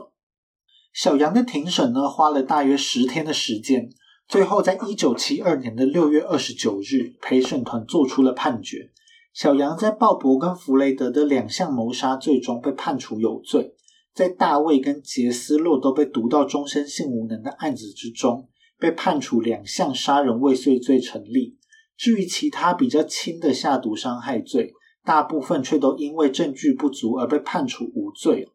[0.92, 3.90] 小杨的庭审呢，花了大约十天的时间，
[4.29, 8.90] 最后在一九七二年的六月二十九日，陪审团做出了判决。
[9.33, 13.76] 小杨在鲍勃跟弗雷德的两项谋杀罪中被判处有罪，
[14.14, 21.56] 在大卫跟杰斯洛都被读到终身性无能的案子之中，被判处两项杀人未遂罪成立。
[21.96, 24.72] 至于其他比较轻的下毒伤害罪，
[25.04, 28.48] 大部分却都因为证据不足而被判处无罪。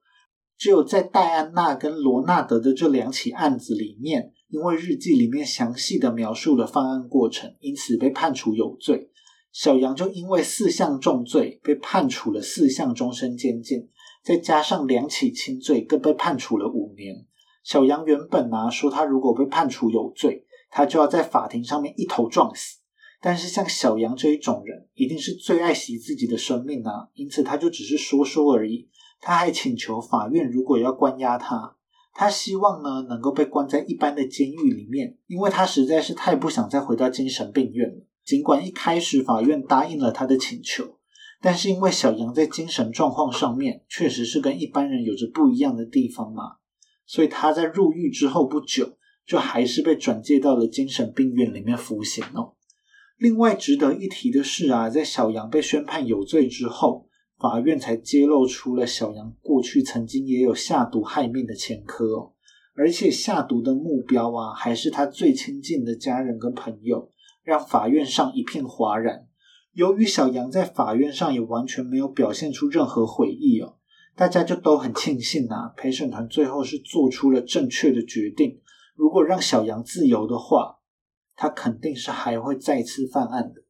[0.57, 9.09] 只有在戴安娜跟罗纳德的这两起案子里面，因为日记里面详细的描述了犯案过程，因此被判处有罪。
[9.51, 13.89] 小杨就因为四项重罪被判处了四项终身监禁，
[14.25, 17.27] 再加上两起轻罪，更被判处了五年。
[17.63, 22.79] 小杨原本啊说，他如果被判处有罪，他就要在法庭上面一头撞死。
[23.21, 28.89] 但是像小杨这一种人，一定是最爱惜自己的生命啊，因此他就只是说说而已。
[29.21, 31.75] 他还请求法院，如果要关押他，
[32.13, 38.07] 他希望呢能够被关在一般的监狱里面，因为他实在是太不想再回到精神病院了。
[38.23, 40.94] 尽管一开始法院答应了他的请求，
[41.45, 46.55] 但是因为小杨在精神状况上面确实是跟一般人有着不一样的地方嘛，
[47.05, 52.55] 所以他在入狱之后不久，就还是被转介到了精神病院里面服刑哦。
[53.19, 57.05] 另外值得一提的是啊，在小杨被宣判有罪之后。
[57.37, 62.31] 法院才揭露出了小杨过去曾经也有下毒害命的前科哦，
[62.75, 67.11] 而且下毒的目标啊，还是他最亲近的家人跟朋友，
[67.43, 69.27] 让法院上一片哗然。
[69.75, 73.75] 由于小杨在法院上也完全没有表现出任何悔意哦，
[74.15, 78.61] 大家就都很庆幸啊，陪审团最后是做出了正确的决定。
[78.95, 80.77] 如果让小杨自由的话，
[81.35, 83.63] 他肯定是还会再次犯案的。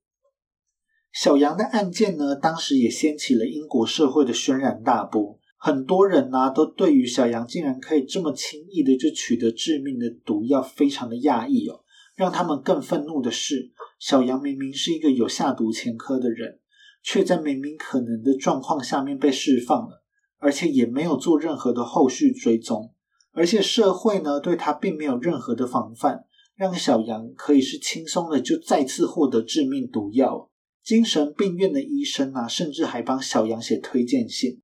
[1.12, 5.40] 小杨的案件呢，当时也掀起了英国社会的轩然大波。
[5.58, 11.82] 很多人呢，都对于小杨竟然可以这么轻易的就取得致命的毒药，非常的讶异哦。
[12.16, 16.60] 让他们更愤怒的是，小杨明明是一个有下毒前科的人，
[17.04, 20.04] 却在明明可能的状况下面被释放了，
[20.40, 22.94] 而且也没有做任何的后续追踪，
[23.34, 30.50] 而且社会呢对他并没有任何的防范，让小杨可以是轻松的就再次获得致命毒药。
[30.82, 34.62] 精神病院的医生啊，甚至还帮小杨写推荐信，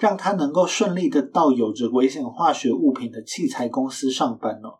[0.00, 4.79] 让他能够顺利的到有着危险化学物品的器材公司上班哦。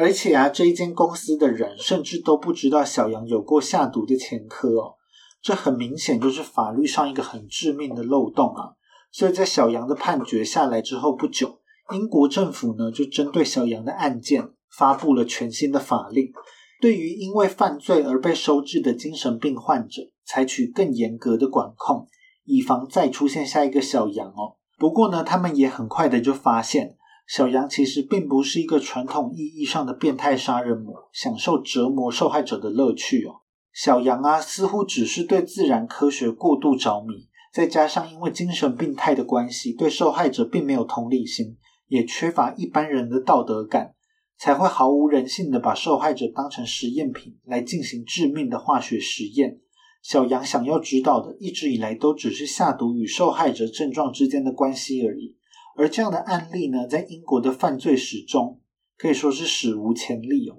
[0.00, 4.94] 而且啊，这一间公司的人甚至都不知道小杨有过下毒的前科哦。
[5.42, 8.72] 这很明显就是法律上一个很致命的漏洞啊。
[9.12, 11.58] 所以在小杨的判决下来之后不久，
[11.92, 16.32] 英国政府呢就针对小杨的案件发布了全新的法令。
[16.80, 22.06] 对于因为犯罪而被收治的精神病患者，采取更严格的管控，
[22.46, 24.56] 以防再出现下一个小杨哦。
[24.78, 26.96] 不过呢，他们也很快的就发现，
[27.30, 33.42] 小杨其实并不是一个传统意义上的变态杀人魔，享受折磨受害者的乐趣哦。
[33.72, 41.56] 小杨啊，似乎只是对自然科学过度着迷，再加上因为精神病态的关系，对受害者并没有同理心，
[41.86, 43.94] 也缺乏一般人的道德感。
[44.36, 49.60] 才会毫无人性的把受害者当成实验品来进行致命的化学实验。
[50.02, 55.36] 小杨想要知道的，一直以来都只是下毒与受害者症状之间的关系而已。
[55.80, 58.60] 而这样的案例呢，在英国的犯罪史中
[58.98, 60.56] 可以说是史无前例哦。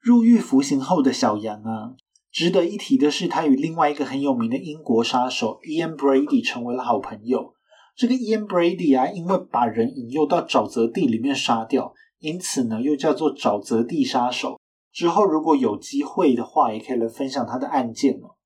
[0.00, 1.96] 入狱服刑后的小杨啊，
[2.30, 7.54] 值得一提的是，他与另外一个很有名的英国杀手 Ian Brady 成为了好朋友。
[7.96, 14.60] 这个 Ian Brady 啊，因为把人引诱到沼泽地里面杀掉，因此呢，又叫做沼泽地杀手。
[14.92, 18.36] 之后如果有机会的话，也可以来分享他的案件哦。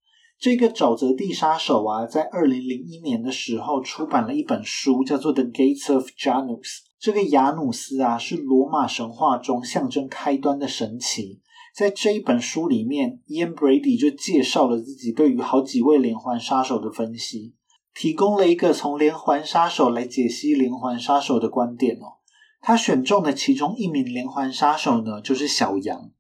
[0.41, 6.61] 这个沼泽地杀手啊，在二零零一年的时候出版了一本书，叫做《The Gates of Janus》。
[7.01, 11.41] 这个雅努斯啊，是罗马神话中象征开端的神奇。
[11.75, 17.55] 在这一本书里面，Ian Brady 就介绍了自己对于好几位连环杀手的分析，
[17.93, 22.19] 提供了一个从连环杀手来解析连环杀手的观点哦。
[22.61, 26.11] 他选中的其中一名连环杀手呢，就是小杨。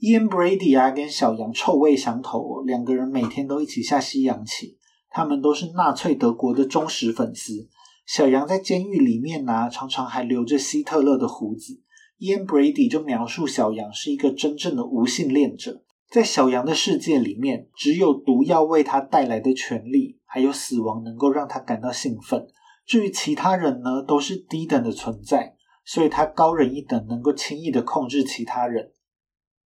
[0.00, 4.78] Ian Brady 啊，跟小杨臭味相投，两个人每天都一起下西洋棋。
[5.10, 7.68] 他们都是纳粹德国的忠实粉丝。
[8.04, 11.80] 小杨在监狱里面呢，常常还留着希特勒的胡子。
[12.18, 22.46] Ian Brady 就描述小杨是一个真正的无性恋者，在小杨的世界里面，只有毒药为他带来的权利，还有死亡能够让他感到兴奋。
[22.84, 28.90] 至于其他人呢，都是低等的存在，所以他高人一等，能够轻易的控制其他人。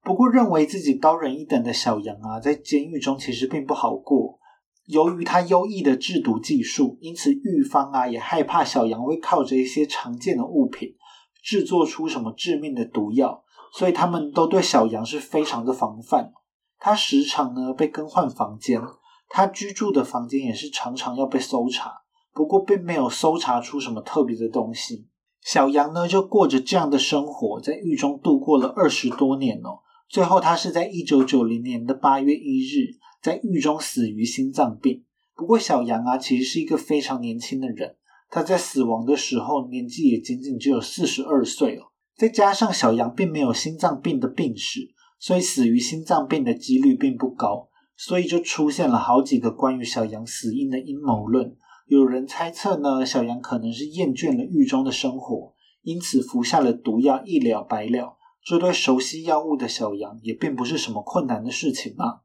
[0.09, 4.39] 不过，认为自己高人一等的小杨啊，在监狱中其实并不好过。
[4.87, 10.95] 由于他优异的制毒技术，因此狱方啊也害怕小杨会靠着一些常见的物品
[11.43, 13.45] 制作出什么致命的毒药，
[13.75, 16.33] 所以他们都对小杨是非常的防范。
[16.79, 18.81] 他时常呢被更换房间，
[19.29, 21.93] 他居住的房间也是常常要被搜查。
[22.33, 25.07] 不过，并没有搜查出什么特别的东西。
[25.43, 29.81] 小杨呢就过着这样的生活，在狱中度过了二十多年哦。
[30.09, 35.05] 最后，他是在一九九零年的八月一日在狱中死于心脏病。
[35.35, 37.97] 不过，小杨啊，其实是一个非常年轻的人。
[38.31, 41.93] 他在死亡的时候年纪也仅仅只有四十二岁哦。
[42.17, 44.81] 再加上小杨并没有心脏病的病史，
[45.19, 47.69] 所以死于心脏病的几率并不高。
[48.01, 51.57] 所以就出现了好几个关于小杨死因的阴谋论。
[51.87, 58.18] 有人猜测呢，小杨可能是厌倦了狱中的生活，因此服下了毒药，一了百了。
[58.49, 62.21] 这对熟悉药物的小杨也并不是什么困难的事情嘛。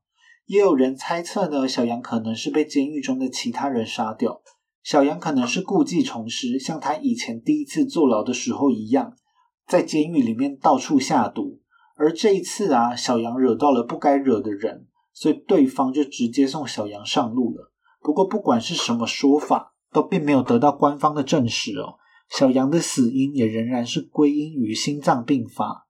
[0.45, 4.41] 也有人猜测呢，小杨可能是被监狱中的其他人杀掉。
[4.83, 9.17] 小杨可能是故技重施，像他以前第一次坐牢的时候一样，
[9.67, 11.59] 在监狱里面到处下毒。
[11.97, 17.73] 而这一次啊，小杨惹到了不该惹的人，所以对方就直接送小杨上路了。
[17.99, 21.95] 不过不管是什么说法，都并没有得到官方的证实哦。
[22.29, 25.85] 小杨的死因也仍然是归因于心脏病发。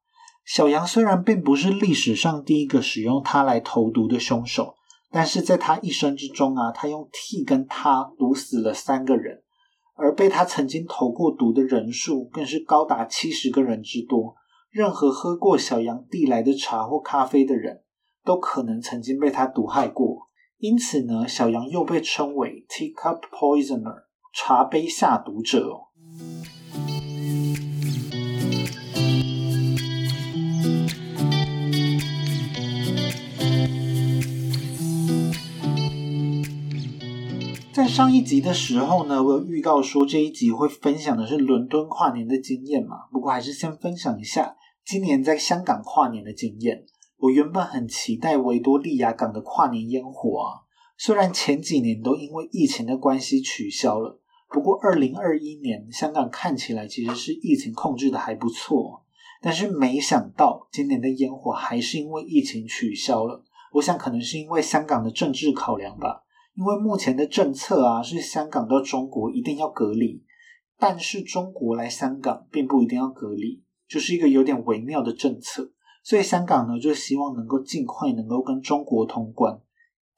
[0.46, 4.76] 小杨虽然并不是历史上第一个使用它来投毒的凶手，
[5.10, 9.44] 但是在他一生之中啊，他用 T 跟他毒死了三个人，
[9.96, 14.36] 而被他曾经投过毒的人数更是高达七十个人之多。
[14.70, 17.84] 任何喝过小杨递来的茶或咖啡的人
[18.26, 20.28] 都可能曾经被他毒害过。
[20.58, 25.80] 因此呢，小杨又被称为 Teacup Poisoner，茶杯下毒者。
[37.84, 42.96] 在上一集的时候呢，我有预告说这一集会分享的是伦敦跨年的经验嘛。
[43.12, 44.56] 不过还是先分享一下
[44.86, 46.86] 今年在香港跨年的经验。
[47.18, 50.64] 我原本很期待维多利亚港的跨年烟火啊，
[50.98, 54.18] 虽然前几年都因为疫情的关系取消了，
[54.48, 59.04] 不过二零二一年香港看起来其实是疫情控制的还不错。
[59.42, 63.44] 但是没想到今年的烟火还是因为疫情取消了。
[63.74, 66.24] 我想可能是因为香港的政治考量吧。
[66.56, 70.24] 因为目前的政策啊，是香港到中国一定要隔离，
[70.78, 75.72] 但是中国来香港并不一定要隔离，就是一个有点微妙的政策。
[76.04, 79.60] 所以香港呢，就希望能够尽快能够跟中国通关，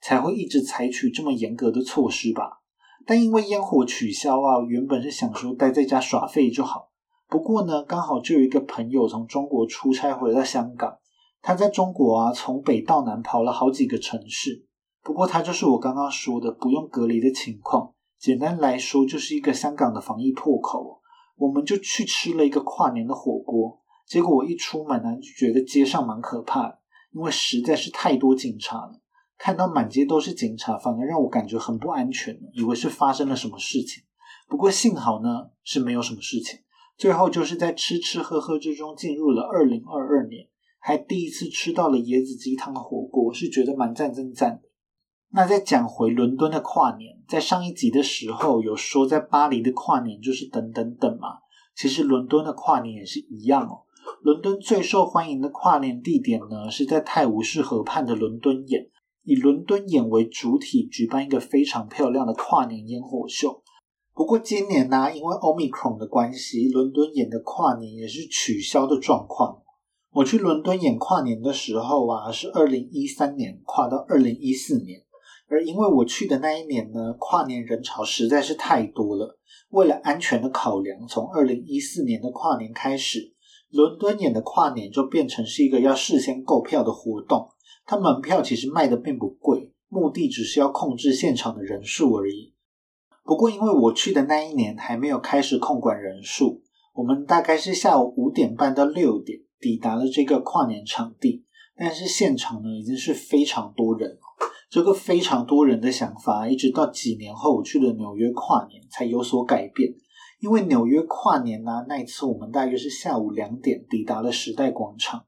[0.02, 2.60] 才会一直采取这么严格的措施吧。
[3.06, 6.90] 但因为烟火取消啊，原本是想说待在家耍废就好。
[7.28, 10.98] 不过呢，刚好就有一个朋友从中国出差回到香港，
[11.40, 14.65] 他在中国啊，从北到南跑了好几个城市。
[15.06, 17.94] 不过，它就是我刚刚说的不用隔离的情况。
[18.18, 21.00] 简单来说，就是一个香港的防疫破口。
[21.36, 23.78] 我们就去吃了一个跨年的火锅，
[24.08, 26.80] 结果我一出门呢，就觉得街上蛮可怕，
[27.12, 29.00] 因为实在是太多警察了。
[29.38, 34.02] 看到满街都是警察，反而让我感觉很不安全，以为是发生了什么事情。
[34.48, 36.58] 不过幸好呢，是没有什么事情。
[36.98, 40.48] 最后就是在吃吃喝喝之中进入了二零二二年，
[40.80, 44.68] 还第一次吃到了椰子鸡汤火锅，是觉得蛮赞真赞的。
[45.30, 51.38] 那再讲回伦敦的跨年，在上一集的时候有说，在巴黎的跨年就是等等等嘛，
[51.76, 53.82] 其实伦敦的跨年也是一样哦。
[54.22, 58.88] 伦敦最受欢迎的跨年地点呢，是在泰晤士河畔的伦敦眼，
[59.24, 63.62] 以伦敦眼为主体，举办一个非常漂亮的跨年烟火秀。
[64.14, 69.62] 不过今年呢，因为 Omicron 的关系，伦敦眼的跨年也是取消的状况。
[70.12, 75.02] 我去伦敦眼跨年的时候啊，是二零一三年跨到二零一四年，
[75.48, 79.38] 而因为我去的那一年呢，跨年人潮实在是太多了。
[79.70, 83.32] 为了安全的考量，从二零一四年的跨年开始，
[83.70, 87.48] 伦敦眼的跨年就变成是一个要事先购票的活动。
[87.84, 92.52] 它门票其实卖的并不贵，目的只是要控制现场的人数而已。
[93.24, 96.62] 不过，因为我去的那一年还没有开始控管人数，
[96.94, 101.44] 我们大概是下午五点半到六点抵达了这个跨年场地，
[101.76, 104.18] 但是现场呢已经是非常多人了。
[104.68, 109.94] 这个非常多人的想法，一直到几年后我去了纽约跨年才有所改变。
[110.40, 115.24] 因为纽约跨年呢，那一次我们大约是下午两点抵达了时代广场，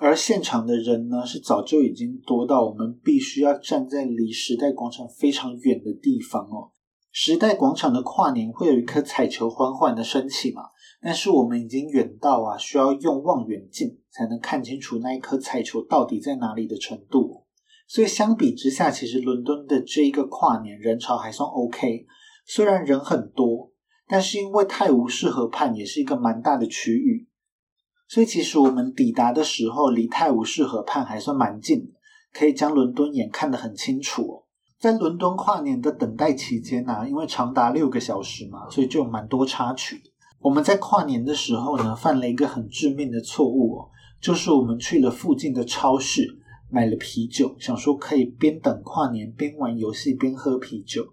[0.00, 6.70] 而现场的人呢是早就已经多到我们必须要站在离时代广场非常远的地方哦。
[7.10, 10.62] 时代广场的跨年会有一颗彩球缓缓的升起嘛？
[11.02, 17.44] 但是我们已经远到啊，需要用望远镜才能看清楚那一颗彩球到底在哪里的程度。
[17.92, 22.06] 所以相比之下，其实伦敦的这一个跨年人潮还算 OK，
[22.46, 23.70] 虽然人很多，
[24.08, 27.28] 但是因为泰晤士河畔也是一个蛮大的区域，
[28.08, 31.92] 所以其实我们抵达的时候离泰晤士河畔还算蛮近，
[32.32, 34.44] 可以将伦敦眼看得很清楚哦。
[34.80, 40.00] 在伦敦跨年的等待期间呢，因为长达六个小时嘛，所以就有蛮多插曲。
[40.40, 46.38] 我们在跨年的时候呢，犯了一个很致命的错误哦，就是我们去了附近的超市
[46.72, 51.04] 买了啤酒，想说可以边等跨年边玩游戏边喝啤酒。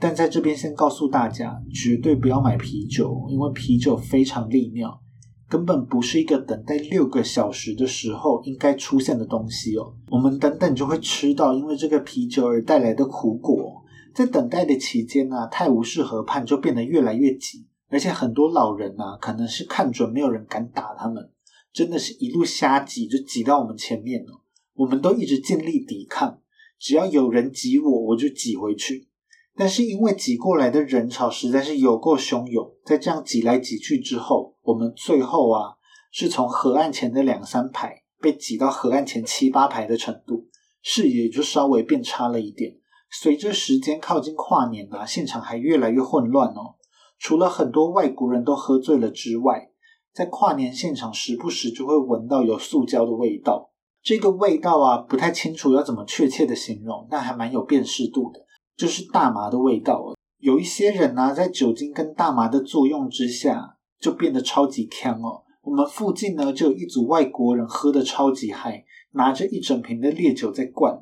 [0.00, 5.00] 但在这边先告诉大家，绝对不要买啤酒，因为啤酒非常利尿。
[5.48, 9.94] 根本不是一个等待六个小时的时候应该出现的东西哦。
[10.10, 13.82] 我们等等就会吃到因为这个啤酒而带来的苦果。
[14.14, 21.30] 在等待的期间呢，泰晤士河畔就变得越来越挤，而且很多老人呢，可能是看准没有人敢打他们，
[21.72, 24.41] 真的是一路瞎挤，就挤到我们前面了。
[24.74, 26.40] 我们都一直尽力抵抗，
[26.78, 29.08] 只要有人挤我，我就挤回去。
[29.54, 35.74] 但是因为挤过来的人潮实在是有够汹涌，在这样挤来挤去之后，我们最后啊
[36.10, 40.46] 是从河岸前的两三排被挤到河岸前七八排的程度，
[40.80, 42.78] 视野就稍微变差了一点。
[43.10, 46.76] 随着时间靠近跨年啊，现场还越来越混乱哦。
[47.18, 49.70] 除了很多外国人都喝醉了之外，
[50.14, 53.71] 在跨年现场时不时就会闻到有塑胶的味道。
[54.02, 58.44] 这个味道啊，不太清楚要怎么确切的形容，但还蛮有辨识度的。
[58.76, 60.12] 就是大麻的味道。
[60.38, 65.44] 有一些人呢，在酒精跟大麻的作用之下，就变得超级呛哦。
[65.62, 70.98] 我们附近呢，就有一组外国人喝的超级嗨，拿着一整瓶的烈酒在灌，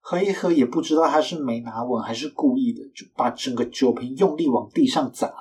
[0.00, 5.32] 喝一喝也不知道他是没拿稳还是故意的，就把整个酒瓶用力往地上砸，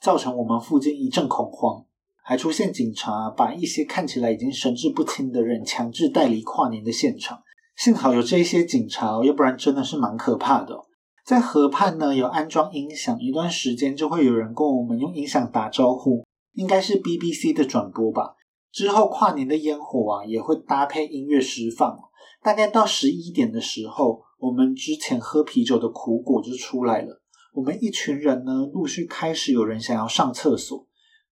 [0.00, 1.84] 造成我们附近一阵恐慌，
[2.28, 7.38] 还出现警察把一些看起来已经神志不清的人强制带离跨年的现场。
[7.76, 10.76] 幸好有这些警察，要不然真的是蛮可怕的。
[11.24, 16.24] 在河畔呢，有安装音响，一段时间就会有人跟我们用音响打招呼，
[16.54, 18.34] 应该是 BBC 的转播吧。
[18.72, 21.96] 之后跨年的烟火啊，也会搭配音乐释放。
[22.42, 27.22] 大概到十一点的时候，我们之前喝啤酒的苦果就出来了。
[27.52, 30.85] 我们一群人呢，陆续开始有人想要上厕所，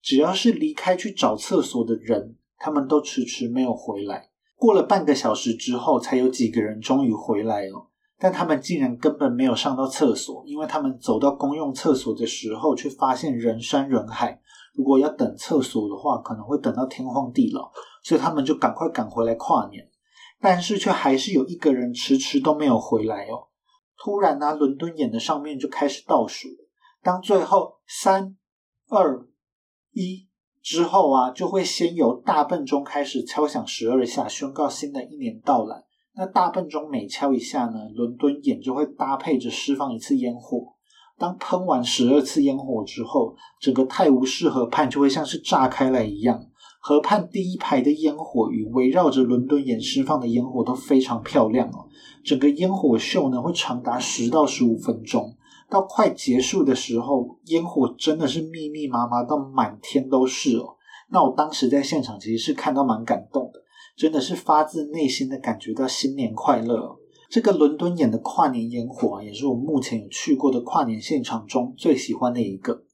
[0.04, 4.28] 只要是离开去找厕所的人，他们都迟迟没有回来。
[4.54, 7.88] 过了半个小时之后，才有几个人终于回来了。
[8.18, 14.38] 但他们竟然根本没有上到厕所，因为他们走到公用厕所的时候，却发现人山人海。
[14.74, 17.70] 如果要等厕所的话，可能会等到天荒地老，
[18.02, 19.88] 所以他们就赶快赶回来跨年。
[20.38, 23.48] 但是却还是有一个人迟迟都没有回来哦。
[23.96, 26.48] 突然呢，伦敦眼的上面就开始倒数，
[27.02, 28.36] 当最后三、
[28.90, 29.26] 二、
[29.94, 30.26] 一
[30.62, 35.84] 之后啊，就会先由大笨钟开始敲响十二下，宣告新的一年到来。
[36.16, 40.74] 那大笨钟每敲一下呢，伦敦眼就会搭配着释放一次烟火。
[41.16, 46.44] 当喷完十二次烟火之后，整个泰晤士河畔就会像是炸开来一样。
[46.80, 51.86] 河畔第一排的烟火与围绕着伦敦眼释放的烟火都非常漂亮哦。
[52.24, 55.34] 整个烟火秀呢会长达十到十五分钟，
[55.68, 60.76] 到快结束的时候，烟火真的是密密麻麻到满天都是哦。
[61.10, 63.60] 那我当时在现场其实是看到蛮感动的，
[63.96, 66.96] 真的是发自内心的感觉到新年快乐。
[67.30, 72.84] 这个伦敦眼的跨年烟火啊，也是我目前有去过的跨年现场中最喜欢的一个。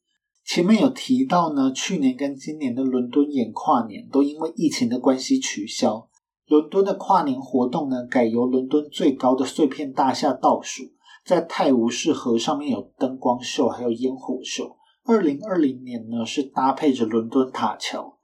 [0.45, 6.09] 前面有提到呢，去年跟今年的伦敦眼跨年都因为疫情的关系取消。
[6.47, 10.85] 伦敦的跨年活动呢，改由伦敦最高的碎片大厦倒数，
[11.31, 14.77] 在泰晤士河上面有灯光秀，还有烟火秀。
[15.05, 18.19] 二零二零年呢是搭配着伦敦塔桥，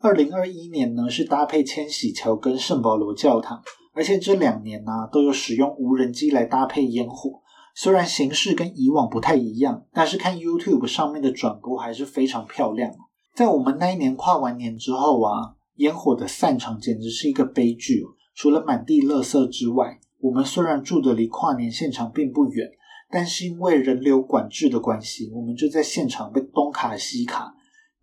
[0.00, 3.62] 二零二一年呢是搭配千禧桥跟圣保罗教堂，
[3.94, 7.42] 而且这两年呢都有使用无人机来搭配烟火。
[7.76, 12.92] 虽然形式跟以往不太一样，但是看 YouTube 上面的转播还是非常漂亮。
[13.36, 15.54] 在我们那一年跨完年之后啊。
[15.78, 18.04] 烟火的散场简直是一个悲剧。
[18.34, 22.68] 除了满地垃圾之外，我们虽然住的离跨年现场并不远，
[23.10, 27.54] 但是因为人流管制的关系，我们就在现场被东卡西卡，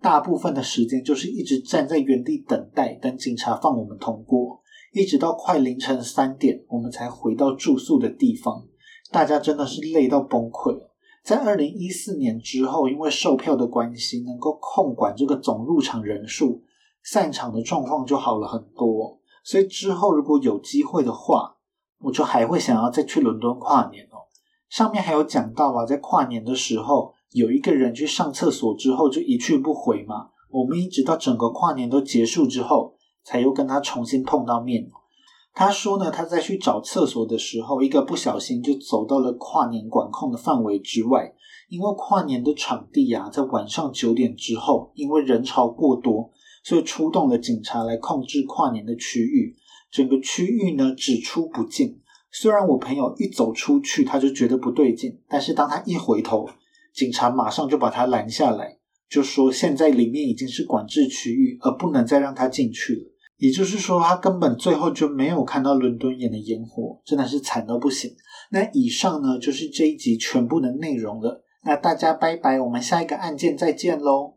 [0.02, 4.62] 大部分的时间就是一直站在原地等待，等警察放我们通过，
[4.94, 8.66] 一直到快凌晨三点，我们才回到住宿的地方。
[9.12, 10.78] 大家真的是累到崩溃。
[11.24, 16.62] 在二零一四年之后，因为售票的关系，能够控管这个总入场人数。
[17.04, 21.55] 散场的状况就好了很多，所以之后如果有机会的话，
[22.06, 24.30] 我就还会想要再去伦敦跨年哦。
[24.70, 30.30] 上面还有讲到啊，在跨年的时候，有一个人去上厕所之后就一去不回嘛。
[30.52, 32.94] 我们一直到整个跨年都结束之后，
[33.24, 34.90] 才又跟他重新碰到面。
[35.54, 41.34] 他说呢，他在去找厕所的时候，一个不小心就走到了跨年管控的范围之外，
[41.70, 46.30] 因为跨年的场地啊，在晚上九点之后，因为人潮过多。
[46.64, 49.56] 所以出动了警察来控制跨年的区域，
[49.96, 52.02] 整个区域呢只出不进。
[52.30, 56.50] 虽然我朋友一走出去他就觉得不对劲，但是当他一回头，
[56.94, 58.78] 警察马上就把他拦下来，
[59.10, 63.02] 就说现在里面已经是管制区域，而不能再让他进去了。
[63.38, 68.14] 也就是说，他根本最后就没有看到伦敦眼的烟火，真的是惨到不行。
[68.52, 71.42] 那以上呢就是这一集全部的内容了。
[71.64, 74.35] 那大家拜拜，我们下一个案件再见喽。